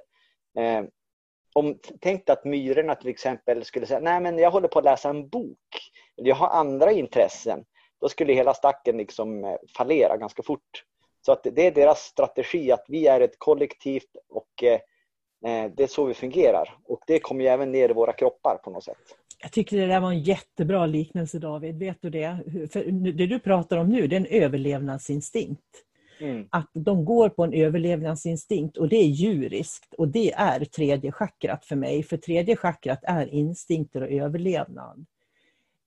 Om, 1.54 1.80
tänk 2.02 2.30
att 2.30 2.46
myrorna 2.46 2.96
till 2.96 3.10
exempel 3.10 3.66
skulle 3.66 3.86
säga, 3.86 4.00
nej 4.00 4.22
men 4.22 4.38
jag 4.38 4.52
håller 4.52 4.68
på 4.68 4.80
att 4.80 4.86
läsa 4.86 5.10
en 5.10 5.30
bok, 5.30 5.92
eller 6.18 6.30
jag 6.30 6.36
har 6.36 6.48
andra 6.48 6.92
intressen. 6.92 7.66
Då 8.02 8.10
skulle 8.10 8.34
hela 8.34 8.54
stacken 8.54 8.98
liksom 8.98 9.58
fallera 9.78 10.18
ganska 10.18 10.44
fort. 10.44 10.84
Så 11.22 11.32
att 11.32 11.44
det 11.44 11.68
är 11.68 11.72
deras 11.72 12.00
strategi 12.00 12.72
att 12.72 12.86
vi 12.88 13.08
är 13.08 13.22
ett 13.22 13.36
kollektivt 13.38 14.16
och 14.30 14.64
eh, 14.64 14.74
eh, 15.52 15.72
det 15.76 15.84
är 15.84 15.88
så 15.88 16.06
vi 16.06 16.14
fungerar. 16.14 16.78
Och 16.86 17.00
det 17.08 17.20
kommer 17.20 17.44
ju 17.44 17.48
även 17.48 17.72
ner 17.72 17.90
i 17.90 17.94
våra 17.94 18.14
kroppar 18.14 18.60
på 18.64 18.70
något 18.70 18.84
sätt. 18.84 18.98
Jag 19.42 19.52
tycker 19.52 19.78
det 19.78 19.88
där 19.88 20.00
var 20.00 20.12
en 20.12 20.22
jättebra 20.22 20.86
liknelse 20.86 21.40
David. 21.40 21.80
Vet 21.80 21.98
du 22.02 22.10
det? 22.10 22.38
För 22.72 22.84
det 23.12 23.28
du 23.28 23.40
pratar 23.40 23.78
om 23.78 23.90
nu 23.90 24.08
det 24.08 24.16
är 24.16 24.20
en 24.20 24.44
överlevnadsinstinkt. 24.44 25.62
Mm. 26.20 26.48
Att 26.50 26.70
de 26.74 27.06
går 27.06 27.30
på 27.30 27.44
en 27.44 27.54
överlevnadsinstinkt 27.54 28.78
och 28.78 28.90
det 28.90 28.96
är 28.96 29.06
djuriskt 29.06 29.94
och 29.94 30.08
det 30.08 30.34
är 30.34 30.66
tredje 30.66 31.12
chakrat 31.12 31.66
för 31.66 31.76
mig. 31.76 32.04
För 32.04 32.18
tredje 32.18 32.56
chakrat 32.56 33.00
är 33.04 33.28
instinkter 33.28 34.02
och 34.02 34.12
överlevnad. 34.12 35.06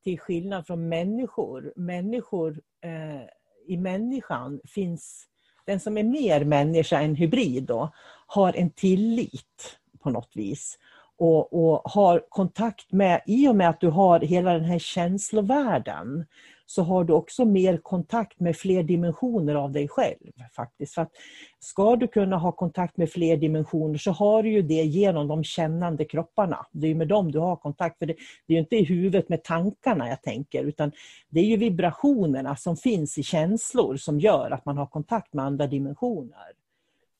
Till 0.04 0.20
skillnad 0.20 0.66
från 0.66 0.88
människor. 0.88 1.72
Människor 1.76 2.60
eh, 2.84 3.22
i 3.66 3.76
människan 3.76 4.60
finns 4.64 5.26
den 5.66 5.80
som 5.80 5.98
är 5.98 6.04
mer 6.04 6.44
människa 6.44 7.00
än 7.00 7.14
hybrid 7.14 7.64
då, 7.64 7.92
har 8.26 8.52
en 8.56 8.70
tillit 8.70 9.78
på 10.02 10.10
något 10.10 10.30
vis 10.34 10.78
och, 11.18 11.52
och 11.52 11.90
har 11.90 12.22
kontakt 12.28 12.92
med, 12.92 13.22
i 13.26 13.48
och 13.48 13.56
med 13.56 13.68
att 13.68 13.80
du 13.80 13.88
har 13.88 14.20
hela 14.20 14.52
den 14.52 14.64
här 14.64 14.78
känslovärlden, 14.78 16.26
så 16.66 16.82
har 16.82 17.04
du 17.04 17.12
också 17.12 17.44
mer 17.44 17.76
kontakt 17.76 18.40
med 18.40 18.56
fler 18.56 18.82
dimensioner 18.82 19.54
av 19.54 19.72
dig 19.72 19.88
själv. 19.88 20.32
faktiskt. 20.56 20.94
För 20.94 21.02
att 21.02 21.12
Ska 21.58 21.96
du 21.96 22.08
kunna 22.08 22.36
ha 22.36 22.52
kontakt 22.52 22.96
med 22.96 23.10
fler 23.10 23.36
dimensioner 23.36 23.98
så 23.98 24.10
har 24.10 24.42
du 24.42 24.52
ju 24.52 24.62
det 24.62 24.74
genom 24.74 25.28
de 25.28 25.44
kännande 25.44 26.04
kropparna. 26.04 26.66
Det 26.70 26.86
är 26.86 26.94
med 26.94 27.08
dem 27.08 27.32
du 27.32 27.38
har 27.38 27.56
kontakt. 27.56 27.98
För 27.98 28.06
det, 28.06 28.16
det 28.46 28.54
är 28.54 28.58
inte 28.58 28.76
i 28.76 28.84
huvudet 28.84 29.28
med 29.28 29.44
tankarna 29.44 30.08
jag 30.08 30.22
tänker, 30.22 30.64
utan 30.64 30.92
det 31.28 31.40
är 31.40 31.44
ju 31.44 31.56
vibrationerna 31.56 32.56
som 32.56 32.76
finns 32.76 33.18
i 33.18 33.22
känslor 33.22 33.96
som 33.96 34.20
gör 34.20 34.50
att 34.50 34.64
man 34.64 34.78
har 34.78 34.86
kontakt 34.86 35.32
med 35.32 35.44
andra 35.44 35.66
dimensioner. 35.66 36.52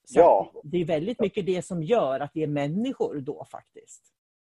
Så 0.04 0.20
ja. 0.20 0.52
Det 0.62 0.80
är 0.80 0.84
väldigt 0.84 1.20
mycket 1.20 1.46
det 1.46 1.64
som 1.64 1.82
gör 1.82 2.20
att 2.20 2.30
vi 2.34 2.42
är 2.42 2.46
människor 2.46 3.20
då 3.20 3.46
faktiskt. 3.50 4.02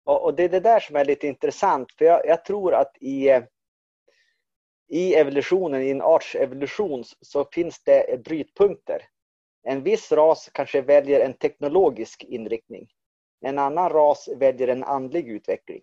Och, 0.05 0.35
det 0.35 0.45
är 0.45 0.49
det 0.49 0.61
där 0.61 0.81
som 0.81 0.97
är 0.97 1.05
lite 1.05 1.27
intressant, 1.27 1.93
för 1.93 2.05
jag, 2.05 2.27
jag 2.27 2.45
tror 2.45 2.75
att 2.75 2.97
i, 3.01 3.41
i 4.89 5.15
evolutionen, 5.15 5.83
i 5.83 5.91
en 5.91 6.03
arts 6.03 6.35
evolution, 6.35 7.05
så 7.21 7.45
finns 7.53 7.85
det 7.85 8.25
brytpunkter. 8.25 9.03
En 9.63 9.83
viss 9.83 10.13
ras 10.13 10.51
kanske 10.53 10.81
väljer 10.81 11.21
en 11.21 11.35
teknologisk 11.35 12.25
inriktning. 12.25 12.89
En 13.41 13.59
annan 13.59 13.91
ras 13.91 14.29
väljer 14.37 14.69
en 14.69 14.85
andlig 14.85 15.29
utveckling. 15.29 15.83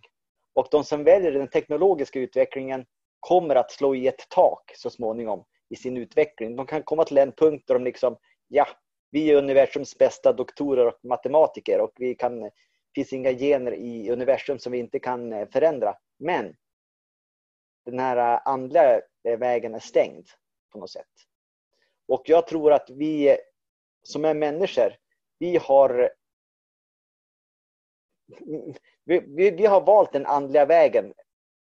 Och 0.53 0.67
de 0.71 0.83
som 0.83 1.03
väljer 1.03 1.31
den 1.31 1.47
teknologiska 1.47 2.19
utvecklingen 2.19 2.85
kommer 3.19 3.55
att 3.55 3.71
slå 3.71 3.95
i 3.95 4.07
ett 4.07 4.29
tak 4.29 4.71
så 4.75 4.89
småningom 4.89 5.43
i 5.69 5.75
sin 5.75 5.97
utveckling. 5.97 6.55
De 6.55 6.65
kan 6.65 6.83
komma 6.83 7.03
till 7.03 7.17
en 7.17 7.31
punkt 7.31 7.63
där 7.67 7.73
de 7.73 7.83
liksom, 7.83 8.17
ja, 8.47 8.67
vi 9.11 9.31
är 9.31 9.35
universums 9.35 9.97
bästa 9.97 10.33
doktorer 10.33 10.85
och 10.85 10.99
matematiker 11.03 11.81
och 11.81 11.91
vi 11.95 12.15
kan, 12.15 12.39
det 12.39 12.51
finns 12.95 13.13
inga 13.13 13.31
gener 13.31 13.73
i 13.73 14.11
universum 14.11 14.59
som 14.59 14.71
vi 14.71 14.77
inte 14.77 14.99
kan 14.99 15.33
eh, 15.33 15.47
förändra. 15.49 15.95
Men 16.19 16.55
den 17.86 18.00
här 18.00 18.34
eh, 18.34 18.41
andliga 18.46 19.02
eh, 19.24 19.39
vägen 19.39 19.76
är 19.76 19.80
stängd 19.80 20.28
på 20.72 20.80
något 20.80 20.91
sätt. 20.91 21.08
Och 22.08 22.22
jag 22.26 22.48
tror 22.48 22.74
att 22.74 22.89
vi 22.89 23.38
som 24.04 24.26
är 24.26 24.34
människor, 24.34 24.96
vi 25.39 25.58
har 25.58 26.12
vi, 29.06 29.19
vi, 29.19 29.52
vi 29.52 29.65
har 29.65 29.82
valt 29.82 30.12
den 30.12 30.26
andliga 30.26 30.65
vägen 30.65 31.13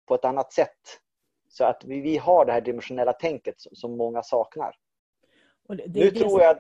på 0.08 0.16
ett 0.16 0.26
annat 0.26 0.54
sätt. 0.54 1.00
Så 1.48 1.66
att 1.66 1.84
vi, 1.86 2.02
vi 2.02 2.18
har 2.18 2.46
det 2.46 2.52
här 2.52 2.62
dimensionella 2.62 3.14
tänket 3.14 3.62
som, 3.62 3.76
som 3.76 3.98
många 3.98 4.24
saknar. 4.24 4.76
Nu 5.88 6.12
tror 6.12 6.42
jag 6.42 6.60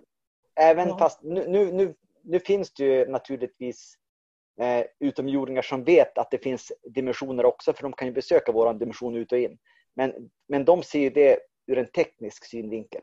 Även 0.60 0.88
ja. 0.88 0.98
fast 0.98 1.24
nu, 1.24 1.48
nu, 1.48 1.72
nu, 1.72 1.96
nu, 2.22 2.40
finns 2.40 2.74
det 2.74 2.84
ju 2.84 3.06
naturligtvis 3.06 3.96
eh, 4.60 4.86
utomjordingar 5.00 5.62
som 5.62 5.84
vet 5.84 6.17
att 6.17 6.32
det 6.32 6.38
finns 6.38 6.72
dimensioner 6.84 7.45
också, 7.45 7.74
för 7.74 7.84
de 7.84 7.93
kan 7.93 8.08
ju 8.08 8.13
besöka 8.13 8.52
vår 8.52 8.74
dimension 8.74 9.15
ut 9.15 9.32
och 9.32 9.38
in. 9.38 9.58
Men, 9.93 10.30
men 10.48 10.65
de 10.65 10.84
ser 10.84 11.12
det 11.12 11.39
ur 11.67 11.78
en 11.78 11.88
teknisk 11.88 12.45
synvinkel. 12.45 13.02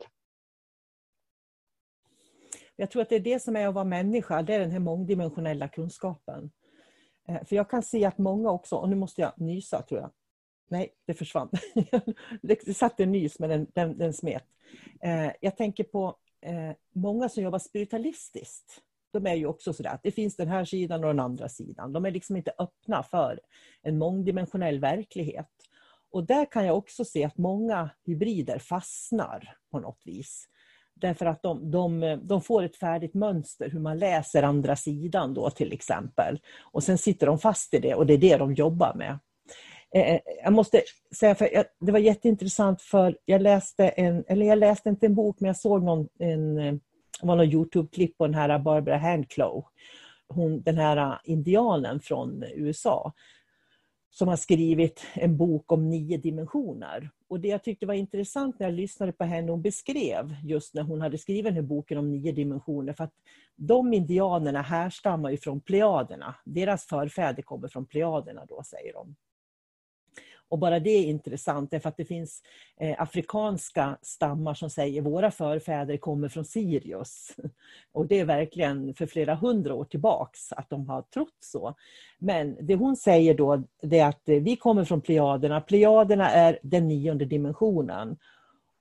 Jag 2.75 2.91
tror 2.91 3.01
att 3.01 3.09
det 3.09 3.15
är 3.15 3.19
det 3.19 3.39
som 3.39 3.55
är 3.55 3.67
att 3.67 3.73
vara 3.73 3.85
människa, 3.85 4.41
det 4.41 4.53
är 4.53 4.59
den 4.59 4.71
här 4.71 4.79
mångdimensionella 4.79 5.67
kunskapen. 5.67 6.51
Eh, 7.27 7.43
för 7.45 7.55
jag 7.55 7.69
kan 7.69 7.83
se 7.83 8.05
att 8.05 8.17
många 8.17 8.51
också, 8.51 8.75
och 8.75 8.89
nu 8.89 8.95
måste 8.95 9.21
jag 9.21 9.33
nysa 9.37 9.81
tror 9.81 9.99
jag. 9.99 10.11
Nej, 10.69 10.93
det 11.05 11.13
försvann. 11.13 11.49
Det 12.41 12.75
satt 12.75 12.99
en 12.99 13.11
nys 13.11 13.39
men 13.39 13.49
den, 13.49 13.67
den, 13.73 13.97
den 13.97 14.13
smet. 14.13 14.43
Eh, 15.01 15.31
jag 15.41 15.57
tänker 15.57 15.83
på 15.83 16.15
eh, 16.41 16.71
många 16.93 17.29
som 17.29 17.43
jobbar 17.43 17.59
spiritualistiskt, 17.59 18.81
de 19.13 19.27
är 19.27 19.35
ju 19.35 19.45
också 19.45 19.73
sådär 19.73 19.89
att 19.89 20.03
det 20.03 20.11
finns 20.11 20.35
den 20.35 20.47
här 20.47 20.65
sidan 20.65 21.03
och 21.03 21.09
den 21.09 21.19
andra 21.19 21.49
sidan. 21.49 21.93
De 21.93 22.05
är 22.05 22.11
liksom 22.11 22.35
inte 22.35 22.51
öppna 22.59 23.03
för 23.03 23.39
en 23.81 23.97
mångdimensionell 23.97 24.79
verklighet. 24.79 25.49
Och 26.11 26.25
där 26.25 26.51
kan 26.51 26.65
jag 26.65 26.77
också 26.77 27.05
se 27.05 27.23
att 27.23 27.37
många 27.37 27.89
hybrider 28.05 28.59
fastnar 28.59 29.55
på 29.71 29.79
något 29.79 30.01
vis. 30.05 30.47
Därför 30.93 31.25
att 31.25 31.43
de, 31.43 31.71
de, 31.71 32.19
de, 32.23 32.41
får 32.41 32.63
ett 32.63 32.75
färdigt 32.75 33.13
mönster 33.13 33.69
hur 33.69 33.79
man 33.79 33.99
läser 33.99 34.43
andra 34.43 34.75
sidan 34.75 35.33
då 35.33 35.49
till 35.49 35.73
exempel. 35.73 36.39
Och 36.71 36.83
sen 36.83 36.97
sitter 36.97 37.27
de 37.27 37.39
fast 37.39 37.73
i 37.73 37.79
det 37.79 37.95
och 37.95 38.05
det 38.05 38.13
är 38.13 38.17
det 38.17 38.37
de 38.37 38.53
jobbar 38.53 38.93
med. 38.95 39.19
Eh, 39.95 40.13
eh 40.13 40.19
jag 40.43 40.53
måste 40.53 40.81
säga, 41.15 41.35
för 41.35 41.53
jag, 41.53 41.65
det 41.79 41.91
var 41.91 41.99
jätteintressant 41.99 42.81
för 42.81 43.17
jag 43.25 43.41
läste 43.41 43.89
en, 43.89 44.23
eller 44.27 44.45
jag 44.45 44.59
läste 44.59 44.89
inte 44.89 45.05
en 45.05 45.15
bok, 45.15 45.39
men 45.39 45.47
jag 45.47 45.57
såg 45.57 45.83
någon, 45.83 46.07
en, 46.19 46.57
eh, 46.57 46.75
det 47.21 47.27
var 47.27 47.35
någon 47.35 47.45
Youtube-klipp 47.45 48.17
på 48.17 48.25
den 48.25 48.35
här 48.35 48.59
Barbara 48.59 48.97
Handclough. 48.97 49.67
Hon, 50.27 50.61
den 50.61 50.77
här 50.77 51.19
indianen 51.23 51.99
från 51.99 52.43
USA 52.55 53.13
som 54.09 54.27
har 54.27 54.35
skrivit 54.35 55.05
en 55.13 55.37
bok 55.37 55.71
om 55.71 55.89
nio 55.89 56.17
dimensioner. 56.17 57.09
Och 57.29 57.39
det 57.39 57.47
jag 57.47 57.63
tyckte 57.63 57.85
var 57.85 57.93
intressant 57.93 58.59
när 58.59 58.67
jag 58.67 58.73
lyssnade 58.73 59.11
på 59.11 59.23
henne, 59.23 59.51
hon 59.51 59.61
beskrev 59.61 60.35
just 60.43 60.73
när 60.73 60.81
hon 60.81 61.01
hade 61.01 61.17
skrivit 61.17 61.45
den 61.45 61.53
här 61.53 61.61
boken 61.61 61.97
om 61.97 62.11
nio 62.11 62.31
dimensioner, 62.31 62.93
för 62.93 63.03
att 63.03 63.13
de 63.55 63.93
indianerna 63.93 64.61
härstammar 64.61 65.29
ju 65.29 65.37
från 65.37 65.61
plejaderna. 65.61 66.35
Deras 66.45 66.85
förfäder 66.85 67.41
kommer 67.41 67.67
från 67.67 67.85
plejaderna 67.85 68.45
då, 68.45 68.63
säger 68.63 68.93
de. 68.93 69.15
Och 70.49 70.59
bara 70.59 70.79
det 70.79 70.89
är 70.89 71.05
intressant 71.05 71.71
därför 71.71 71.89
att 71.89 71.97
det 71.97 72.05
finns 72.05 72.41
eh, 72.79 73.01
afrikanska 73.01 73.97
stammar 74.01 74.53
som 74.53 74.69
säger 74.69 75.01
våra 75.01 75.31
förfäder 75.31 75.97
kommer 75.97 76.29
från 76.29 76.45
Sirius. 76.45 77.35
Och 77.91 78.07
det 78.07 78.19
är 78.19 78.25
verkligen 78.25 78.93
för 78.93 79.05
flera 79.05 79.35
hundra 79.35 79.73
år 79.73 79.85
tillbaks 79.85 80.51
att 80.51 80.69
de 80.69 80.89
har 80.89 81.01
trott 81.01 81.37
så. 81.39 81.75
Men 82.19 82.57
det 82.61 82.75
hon 82.75 82.95
säger 82.95 83.33
då 83.33 83.63
det 83.81 83.99
är 83.99 84.09
att 84.09 84.29
eh, 84.29 84.39
vi 84.39 84.55
kommer 84.55 84.85
från 84.85 85.01
Plejaderna. 85.01 85.61
Plejaderna 85.61 86.29
är 86.29 86.59
den 86.63 86.87
nionde 86.87 87.25
dimensionen. 87.25 88.17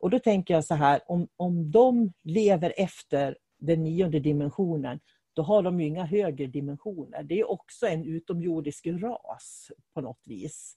Och 0.01 0.11
då 0.11 0.19
tänker 0.19 0.55
jag 0.55 0.65
så 0.65 0.75
här, 0.75 1.01
om, 1.07 1.29
om 1.37 1.71
de 1.71 2.13
lever 2.23 2.73
efter 2.77 3.37
den 3.59 3.85
nionde 3.85 4.21
dimensionen 4.21 5.01
då 5.37 5.43
har 5.43 5.63
de 5.63 5.81
ju 5.81 5.87
inga 5.87 6.05
högre 6.05 6.47
dimensioner. 6.47 7.23
Det 7.23 7.41
är 7.41 7.51
också 7.51 7.87
en 7.87 8.05
utomjordisk 8.05 8.87
ras 8.87 9.71
på 9.95 10.01
något 10.01 10.23
vis. 10.25 10.77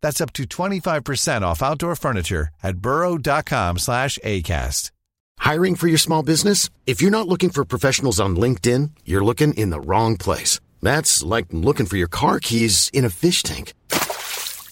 That's 0.00 0.20
up 0.20 0.32
to 0.34 0.44
25% 0.44 1.42
off 1.42 1.62
outdoor 1.62 1.96
furniture 1.96 2.48
at 2.62 2.78
burrow.com 2.78 3.78
slash 3.78 4.18
ACAST. 4.24 4.90
Hiring 5.38 5.76
for 5.76 5.86
your 5.86 5.98
small 5.98 6.22
business? 6.22 6.68
If 6.86 7.00
you're 7.00 7.10
not 7.10 7.28
looking 7.28 7.50
for 7.50 7.64
professionals 7.64 8.20
on 8.20 8.36
LinkedIn, 8.36 8.90
you're 9.04 9.24
looking 9.24 9.54
in 9.54 9.70
the 9.70 9.80
wrong 9.80 10.16
place. 10.16 10.60
That's 10.82 11.22
like 11.22 11.46
looking 11.50 11.86
for 11.86 11.96
your 11.96 12.08
car 12.08 12.38
keys 12.40 12.90
in 12.92 13.04
a 13.04 13.10
fish 13.10 13.42
tank. 13.42 13.72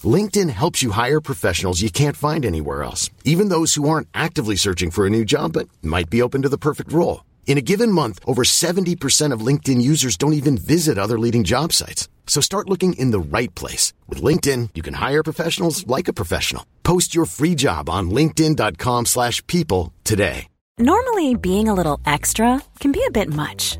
LinkedIn 0.03 0.49
helps 0.51 0.83
you 0.83 0.91
hire 0.91 1.19
professionals 1.19 1.81
you 1.81 1.89
can't 1.89 2.15
find 2.15 2.45
anywhere 2.45 2.83
else, 2.83 3.09
even 3.23 3.49
those 3.49 3.73
who 3.73 3.89
aren't 3.89 4.07
actively 4.13 4.55
searching 4.55 4.91
for 4.91 5.07
a 5.07 5.09
new 5.09 5.25
job 5.25 5.53
but 5.53 5.67
might 5.81 6.09
be 6.09 6.21
open 6.21 6.43
to 6.43 6.49
the 6.49 6.57
perfect 6.57 6.93
role. 6.93 7.25
In 7.47 7.57
a 7.57 7.61
given 7.61 7.91
month, 7.91 8.19
over 8.25 8.43
70% 8.43 9.31
of 9.31 9.41
LinkedIn 9.41 9.81
users 9.81 10.17
don't 10.17 10.33
even 10.33 10.57
visit 10.57 10.97
other 10.97 11.17
leading 11.17 11.43
job 11.43 11.73
sites. 11.73 12.07
So 12.27 12.39
start 12.41 12.69
looking 12.69 12.93
in 12.93 13.09
the 13.09 13.19
right 13.19 13.53
place. 13.55 13.93
With 14.07 14.21
LinkedIn, 14.21 14.69
you 14.75 14.83
can 14.83 14.93
hire 14.93 15.23
professionals 15.23 15.87
like 15.87 16.07
a 16.07 16.13
professional. 16.13 16.63
Post 16.83 17.15
your 17.15 17.25
free 17.25 17.55
job 17.55 17.89
on 17.89 18.11
linkedin.com 18.11 19.05
slash 19.05 19.41
people 19.47 19.93
today. 20.03 20.47
Normally, 20.79 21.33
being 21.33 21.67
a 21.67 21.73
little 21.73 21.99
extra 22.05 22.61
can 22.79 22.91
be 22.91 23.03
a 23.07 23.09
bit 23.09 23.33
much. 23.33 23.79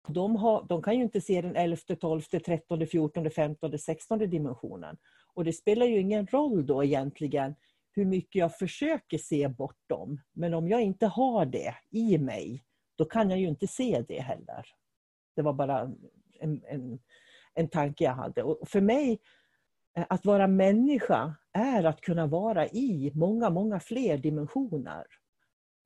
De, 0.07 0.35
har, 0.35 0.65
de 0.69 0.81
kan 0.81 0.95
ju 0.95 1.03
inte 1.03 1.21
se 1.21 1.41
den 1.41 1.55
11, 1.55 1.77
12, 2.01 2.21
13, 2.21 2.87
14, 2.87 3.29
15, 3.29 3.79
16 3.79 4.19
dimensionen. 4.19 4.97
Och 5.33 5.43
det 5.43 5.53
spelar 5.53 5.85
ju 5.85 5.99
ingen 5.99 6.27
roll 6.27 6.65
då 6.65 6.83
egentligen 6.83 7.55
hur 7.91 8.05
mycket 8.05 8.35
jag 8.35 8.57
försöker 8.57 9.17
se 9.17 9.47
bortom. 9.47 10.21
Men 10.33 10.53
om 10.53 10.67
jag 10.67 10.81
inte 10.81 11.07
har 11.07 11.45
det 11.45 11.75
i 11.89 12.17
mig, 12.17 12.63
då 12.95 13.05
kan 13.05 13.29
jag 13.29 13.39
ju 13.39 13.47
inte 13.47 13.67
se 13.67 14.03
det 14.07 14.21
heller. 14.21 14.65
Det 15.35 15.41
var 15.41 15.53
bara 15.53 15.91
en, 16.39 16.61
en 16.65 16.99
en 17.53 17.69
tanke 17.69 18.03
jag 18.03 18.13
hade. 18.13 18.43
Och 18.43 18.69
för 18.69 18.81
mig, 18.81 19.19
eh, 19.97 20.05
att 20.09 20.25
vara 20.25 20.47
människa 20.47 21.35
är 21.51 21.83
att 21.83 22.01
kunna 22.01 22.27
vara 22.27 22.67
i 22.67 23.11
många, 23.15 23.49
många 23.49 23.79
fler 23.79 24.17
dimensioner. 24.17 25.05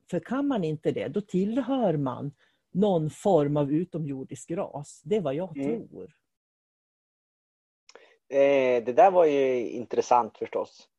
För 0.09 0.19
kan 0.19 0.47
man 0.47 0.63
inte 0.63 0.91
det, 0.91 1.07
då 1.07 1.21
tillhör 1.21 1.97
man 1.97 2.31
någon 2.73 3.09
form 3.09 3.57
av 3.57 3.71
utomjordisk 3.71 4.51
ras. 4.51 5.01
Det 5.05 5.15
är 5.15 5.21
vad 5.21 5.35
jag 5.35 5.57
mm. 5.57 5.87
tror. 5.87 6.15
Eh, 8.29 8.83
det 8.83 8.93
där 8.93 9.11
var 9.11 9.25
ju 9.25 9.69
intressant 9.69 10.37
förstås. 10.37 10.89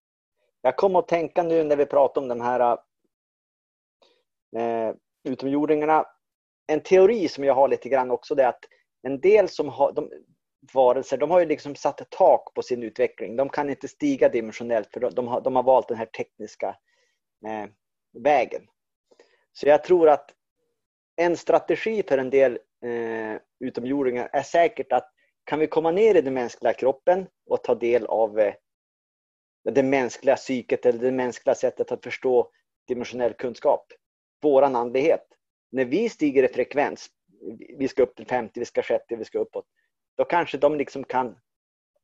Jag 0.62 0.76
kom 0.76 0.96
att 0.96 1.09
tänka 1.09 1.42
nu 1.42 1.64
när 1.64 1.76
vi 1.76 1.87
pratar 1.87 2.20
om 2.20 2.28
de 2.28 2.40
här 2.40 2.78
eh, 4.57 4.94
utomjordingarna. 5.24 6.07
En 6.66 6.81
teori 6.81 7.28
som 7.28 7.44
jag 7.44 7.54
har 7.54 7.68
lite 7.68 7.88
grann 7.88 8.11
också 8.11 8.35
det 8.35 8.42
är 8.42 8.48
att 8.48 8.64
en 9.02 9.20
del 9.20 9.48
som 9.48 9.68
har, 9.68 9.92
de, 9.92 10.11
varelser, 10.73 11.16
de 11.16 11.31
har 11.31 11.40
ju 11.40 11.47
liksom 11.47 11.75
satt 11.75 12.01
ett 12.01 12.11
tak 12.11 12.55
på 12.55 12.62
sin 12.62 12.83
utveckling. 12.83 13.37
De 13.37 13.49
kan 13.49 13.71
inte 13.71 13.88
stiga 13.88 14.29
dimensionellt 14.29 14.88
för 14.92 15.11
de 15.11 15.29
har, 15.29 15.40
de 15.40 15.57
har 15.57 15.62
valt 15.62 15.88
den 15.88 15.97
här 15.97 16.07
tekniska 16.07 16.77
eh, 17.47 17.71
vägen. 18.23 18.62
Så 19.53 19.68
jag 19.68 19.85
tror 19.85 20.09
att 20.09 20.35
en 21.16 21.37
strategi 21.37 22.03
för 22.03 22.18
en 22.18 22.31
del 22.31 22.59
eh, 22.85 23.40
utomjordingar 23.61 24.29
är 24.33 24.42
säkert 24.42 24.92
att 24.92 25.12
kan 25.44 25.59
vi 25.59 25.66
komma 25.66 25.90
ner 25.90 26.14
i 26.14 26.21
den 26.21 26.35
mänskliga 26.35 26.73
kroppen 26.73 27.27
och 27.47 27.64
ta 27.64 27.75
del 27.75 28.07
av 28.07 28.38
eh, 28.38 28.55
det 29.71 29.83
mänskliga 29.83 30.37
psyket 30.37 30.87
eller 30.87 30.99
det 30.99 31.12
mänskliga 31.12 31.55
sättet 31.55 31.92
att 31.92 32.05
förstå 32.05 32.51
dimensionell 32.88 33.33
kunskap, 33.33 33.92
våran 34.42 34.77
andlighet. 34.77 35.27
När 35.71 35.85
vi 35.85 36.09
stiger 36.09 36.42
i 36.42 36.49
frekvens, 36.49 37.09
vi 37.79 37.88
ska 37.88 38.03
upp 38.03 38.16
till 38.16 38.27
50, 38.27 38.61
vi 38.61 38.66
ska 38.66 38.83
60, 38.83 39.16
vi 39.16 39.25
ska 39.25 39.38
uppåt, 39.38 39.66
då 40.18 40.24
kanske 40.24 40.59
de 40.59 40.76
liksom 40.76 41.04
kan 41.04 41.37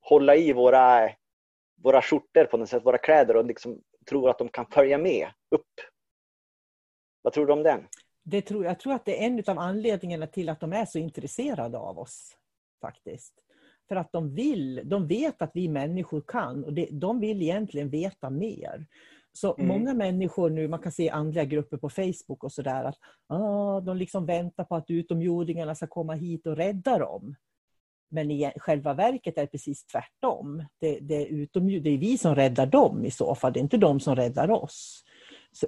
hålla 0.00 0.36
i 0.36 0.52
våra, 0.52 1.10
våra 1.82 2.02
skjortor 2.02 2.44
på 2.44 2.56
något 2.56 2.68
sätt, 2.68 2.86
våra 2.86 2.98
kläder 2.98 3.36
och 3.36 3.44
liksom 3.44 3.80
tror 4.08 4.30
att 4.30 4.38
de 4.38 4.48
kan 4.48 4.66
följa 4.66 4.98
med 4.98 5.28
upp. 5.50 5.72
Vad 7.22 7.32
tror 7.32 7.46
du 7.46 7.52
om 7.52 7.62
den? 7.62 7.86
Det 8.22 8.42
tror, 8.42 8.64
jag 8.64 8.80
tror 8.80 8.92
att 8.92 9.04
det 9.04 9.22
är 9.22 9.26
en 9.26 9.42
av 9.46 9.58
anledningarna 9.58 10.26
till 10.26 10.48
att 10.48 10.60
de 10.60 10.72
är 10.72 10.84
så 10.84 10.98
intresserade 10.98 11.78
av 11.78 11.98
oss. 11.98 12.36
faktiskt. 12.80 13.34
För 13.88 13.96
att 13.96 14.12
de 14.12 14.34
vill, 14.34 14.80
de 14.84 15.06
vet 15.06 15.42
att 15.42 15.50
vi 15.54 15.68
människor 15.68 16.20
kan 16.26 16.64
och 16.64 16.72
det, 16.72 16.88
de 16.90 17.20
vill 17.20 17.42
egentligen 17.42 17.90
veta 17.90 18.30
mer. 18.30 18.86
Så 19.32 19.54
mm. 19.54 19.68
många 19.68 19.94
människor 19.94 20.50
nu, 20.50 20.68
man 20.68 20.82
kan 20.82 20.92
se 20.92 21.10
andliga 21.10 21.44
grupper 21.44 21.76
på 21.76 21.90
Facebook 21.90 22.44
och 22.44 22.52
sådär, 22.52 22.84
att 22.84 22.98
ah, 23.26 23.80
de 23.80 23.96
liksom 23.96 24.26
väntar 24.26 24.64
på 24.64 24.76
att 24.76 24.90
utomjordingarna 24.90 25.74
ska 25.74 25.86
komma 25.86 26.14
hit 26.14 26.46
och 26.46 26.56
rädda 26.56 26.98
dem. 26.98 27.36
Men 28.14 28.30
i 28.30 28.52
själva 28.56 28.94
verket 28.94 29.38
är 29.38 29.42
det 29.42 29.46
precis 29.46 29.84
tvärtom. 29.84 30.64
Det, 30.80 30.98
det, 31.00 31.14
är 31.14 31.26
utom, 31.26 31.66
det 31.82 31.90
är 31.90 31.98
vi 31.98 32.18
som 32.18 32.34
räddar 32.34 32.66
dem 32.66 33.04
i 33.04 33.10
så 33.10 33.34
fall, 33.34 33.52
det 33.52 33.58
är 33.58 33.62
inte 33.62 33.76
de 33.76 34.00
som 34.00 34.16
räddar 34.16 34.50
oss. 34.50 35.04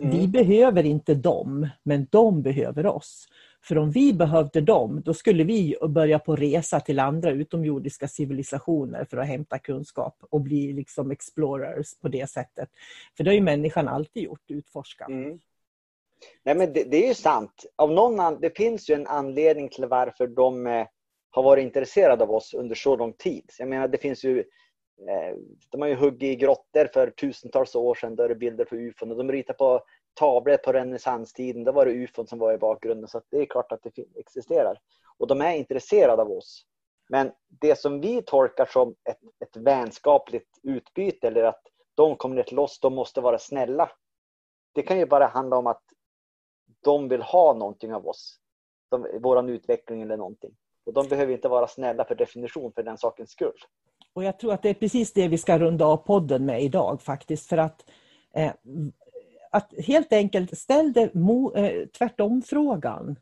Mm. 0.00 0.10
Vi 0.10 0.28
behöver 0.28 0.84
inte 0.84 1.14
dem, 1.14 1.68
men 1.82 2.06
de 2.10 2.42
behöver 2.42 2.86
oss. 2.86 3.28
För 3.64 3.78
om 3.78 3.90
vi 3.90 4.12
behövde 4.12 4.60
dem, 4.60 5.02
då 5.04 5.14
skulle 5.14 5.44
vi 5.44 5.76
börja 5.88 6.18
på 6.18 6.36
resa 6.36 6.80
till 6.80 6.98
andra 6.98 7.30
utomjordiska 7.30 8.08
civilisationer 8.08 9.04
för 9.04 9.16
att 9.16 9.26
hämta 9.26 9.58
kunskap 9.58 10.16
och 10.30 10.40
bli 10.40 10.72
liksom 10.72 11.10
explorers 11.10 11.98
på 12.00 12.08
det 12.08 12.30
sättet. 12.30 12.68
För 13.16 13.24
det 13.24 13.30
har 13.30 13.34
ju 13.34 13.42
människan 13.42 13.88
alltid 13.88 14.22
gjort, 14.22 14.50
utforskat. 14.50 15.08
Mm. 15.08 15.38
Nej, 16.44 16.54
men 16.54 16.72
det, 16.72 16.84
det, 16.84 17.04
är 17.04 17.08
ju 17.08 17.14
sant. 17.14 17.64
Av 17.76 17.92
någon 17.92 18.40
det 18.40 18.56
finns 18.56 18.90
ju 18.90 18.94
en 18.94 19.06
anledning 19.06 19.68
till 19.68 19.86
varför 19.86 20.26
de 20.26 20.66
eh, 20.66 20.86
har 21.36 21.42
varit 21.42 21.62
intresserad 21.62 22.22
av 22.22 22.30
oss 22.30 22.54
under 22.54 22.74
så 22.74 22.96
lång 22.96 23.12
tid. 23.12 23.50
Jag 23.58 23.68
menar, 23.68 23.88
det 23.88 23.98
finns 23.98 24.24
ju 24.24 24.38
eh, 25.08 25.36
de 25.70 25.80
har 25.80 25.88
ju 25.88 25.94
huggit 25.94 26.22
i 26.22 26.36
grottor 26.36 26.90
för 26.94 27.10
tusentals 27.10 27.74
år 27.74 27.94
sedan, 27.94 28.16
där 28.16 28.24
är 28.24 28.28
det 28.28 28.34
bilder 28.34 28.64
på 28.64 28.76
ufon. 28.76 29.10
Och 29.10 29.16
de 29.16 29.32
ritar 29.32 29.54
på 29.54 29.82
tavlor 30.14 30.56
på 30.56 30.72
renässanstiden, 30.72 31.64
då 31.64 31.72
var 31.72 31.86
det 31.86 31.92
ufon 31.92 32.26
som 32.26 32.38
var 32.38 32.54
i 32.54 32.58
bakgrunden. 32.58 33.08
Så 33.08 33.22
det 33.30 33.38
är 33.38 33.46
klart 33.46 33.72
att 33.72 33.82
det 33.82 34.04
existerar. 34.14 34.78
Och 35.18 35.26
de 35.26 35.40
är 35.40 35.54
intresserade 35.54 36.22
av 36.22 36.30
oss. 36.32 36.66
Men 37.08 37.32
det 37.48 37.78
som 37.78 38.00
vi 38.00 38.22
tolkar 38.22 38.66
som 38.66 38.94
ett, 39.04 39.20
ett 39.40 39.56
vänskapligt 39.56 40.58
utbyte 40.62 41.26
eller 41.26 41.44
att 41.44 41.62
de 41.94 42.16
kommer 42.16 42.36
ner 42.36 42.42
till 42.42 42.58
oss, 42.58 42.80
de 42.80 42.94
måste 42.94 43.20
vara 43.20 43.38
snälla. 43.38 43.90
Det 44.74 44.82
kan 44.82 44.98
ju 44.98 45.06
bara 45.06 45.26
handla 45.26 45.56
om 45.56 45.66
att 45.66 45.82
de 46.84 47.08
vill 47.08 47.22
ha 47.22 47.54
någonting 47.54 47.94
av 47.94 48.06
oss. 48.06 48.40
De, 48.90 49.06
våran 49.22 49.48
utveckling 49.48 50.02
eller 50.02 50.16
någonting. 50.16 50.56
Och 50.86 50.92
de 50.92 51.08
behöver 51.08 51.32
inte 51.32 51.48
vara 51.48 51.66
snälla 51.66 52.04
för 52.04 52.14
definition 52.14 52.72
för 52.72 52.82
den 52.82 52.98
sakens 52.98 53.30
skull. 53.30 53.58
Och 54.12 54.24
jag 54.24 54.38
tror 54.38 54.52
att 54.52 54.62
det 54.62 54.70
är 54.70 54.74
precis 54.74 55.12
det 55.12 55.28
vi 55.28 55.38
ska 55.38 55.58
runda 55.58 55.84
av 55.86 55.96
podden 55.96 56.46
med 56.46 56.62
idag 56.62 57.02
faktiskt. 57.02 57.48
För 57.48 57.58
att, 57.58 57.90
eh, 58.34 58.52
att 59.50 59.72
helt 59.86 60.12
enkelt 60.12 60.58
ställ 60.58 60.92
dig 60.92 61.10
eh, 61.54 61.86
tvärtom 61.98 62.42
frågan. 62.42 63.16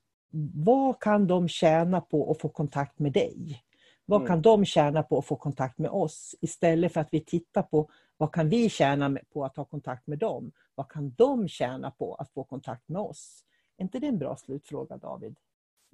Vad 0.55 1.00
kan 1.00 1.27
de 1.27 1.48
tjäna 1.48 2.00
på 2.00 2.31
att 2.31 2.40
få 2.40 2.48
kontakt 2.48 2.98
med 2.98 3.12
dig? 3.12 3.62
Vad 4.07 4.20
Mm. 4.20 4.29
kan 4.29 4.42
de 4.42 4.64
tjäna 4.64 5.03
på 5.03 5.18
att 5.18 5.27
få 5.27 5.37
kontakt 5.37 5.79
med 5.79 5.90
oss? 5.90 6.35
Istället 6.40 6.92
för 6.92 7.00
att 7.00 7.09
vi 7.11 7.20
tittar 7.20 7.62
på 7.62 7.90
vad 8.16 8.33
kan 8.33 8.48
vi 8.48 8.68
tjäna 8.68 9.18
på 9.33 9.44
att 9.44 9.57
ha 9.57 9.64
kontakt 9.64 10.07
med 10.07 10.18
dem? 10.18 10.53
Vad 10.74 10.88
kan 10.88 11.14
de 11.16 11.48
tjäna 11.48 11.90
på 11.90 12.14
att 12.14 12.31
få 12.31 12.44
kontakt 12.44 12.88
med 12.88 13.03
oss? 13.03 13.44
Är 13.77 13.83
inte 13.83 13.98
det 13.98 14.07
en 14.07 14.18
bra 14.18 14.37
slutfråga 14.37 14.96
David? 14.96 15.37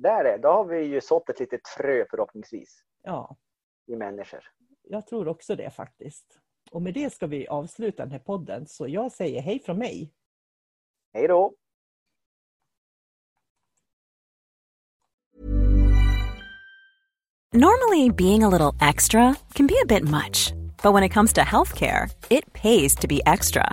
Där 0.03 0.25
är, 0.25 0.39
då 0.39 0.49
har 0.49 0.65
vi 0.65 0.83
ju 0.83 1.01
sått 1.01 1.29
ett 1.29 1.41
litet 1.41 1.69
frö 1.69 2.05
förhoppningsvis 2.11 2.83
Ja, 3.03 3.37
i 3.87 3.97
människor. 3.97 4.41
jag 4.83 5.07
tror 5.07 5.29
också 5.29 5.57
det 5.57 5.71
faktiskt. 5.71 6.39
Och 6.71 6.83
med 6.83 6.95
det 6.95 7.11
ska 7.13 7.27
vi 7.27 7.49
avsluta 7.49 8.03
den 8.03 8.13
här 8.13 8.19
podden. 8.19 8.67
Så 8.67 8.89
jag 8.89 9.13
säger 9.13 9.41
hej 9.43 9.59
från 9.61 9.79
mig. 9.79 10.13
Hej 11.13 11.29
då! 11.29 11.55
Normally, 17.53 18.11
being 18.11 18.45
a 18.45 18.49
little 18.49 18.73
extra 18.81 19.35
can 19.55 19.67
be 19.67 19.75
a 19.83 19.87
bit 19.87 20.05
much, 20.05 20.53
but 20.83 20.93
when 20.93 21.03
it 21.03 21.13
comes 21.13 21.33
to 21.33 21.41
healthcare, 21.41 22.09
it 22.31 22.53
pays 22.53 22.95
to 22.97 23.09
be 23.09 23.21
extra. 23.27 23.73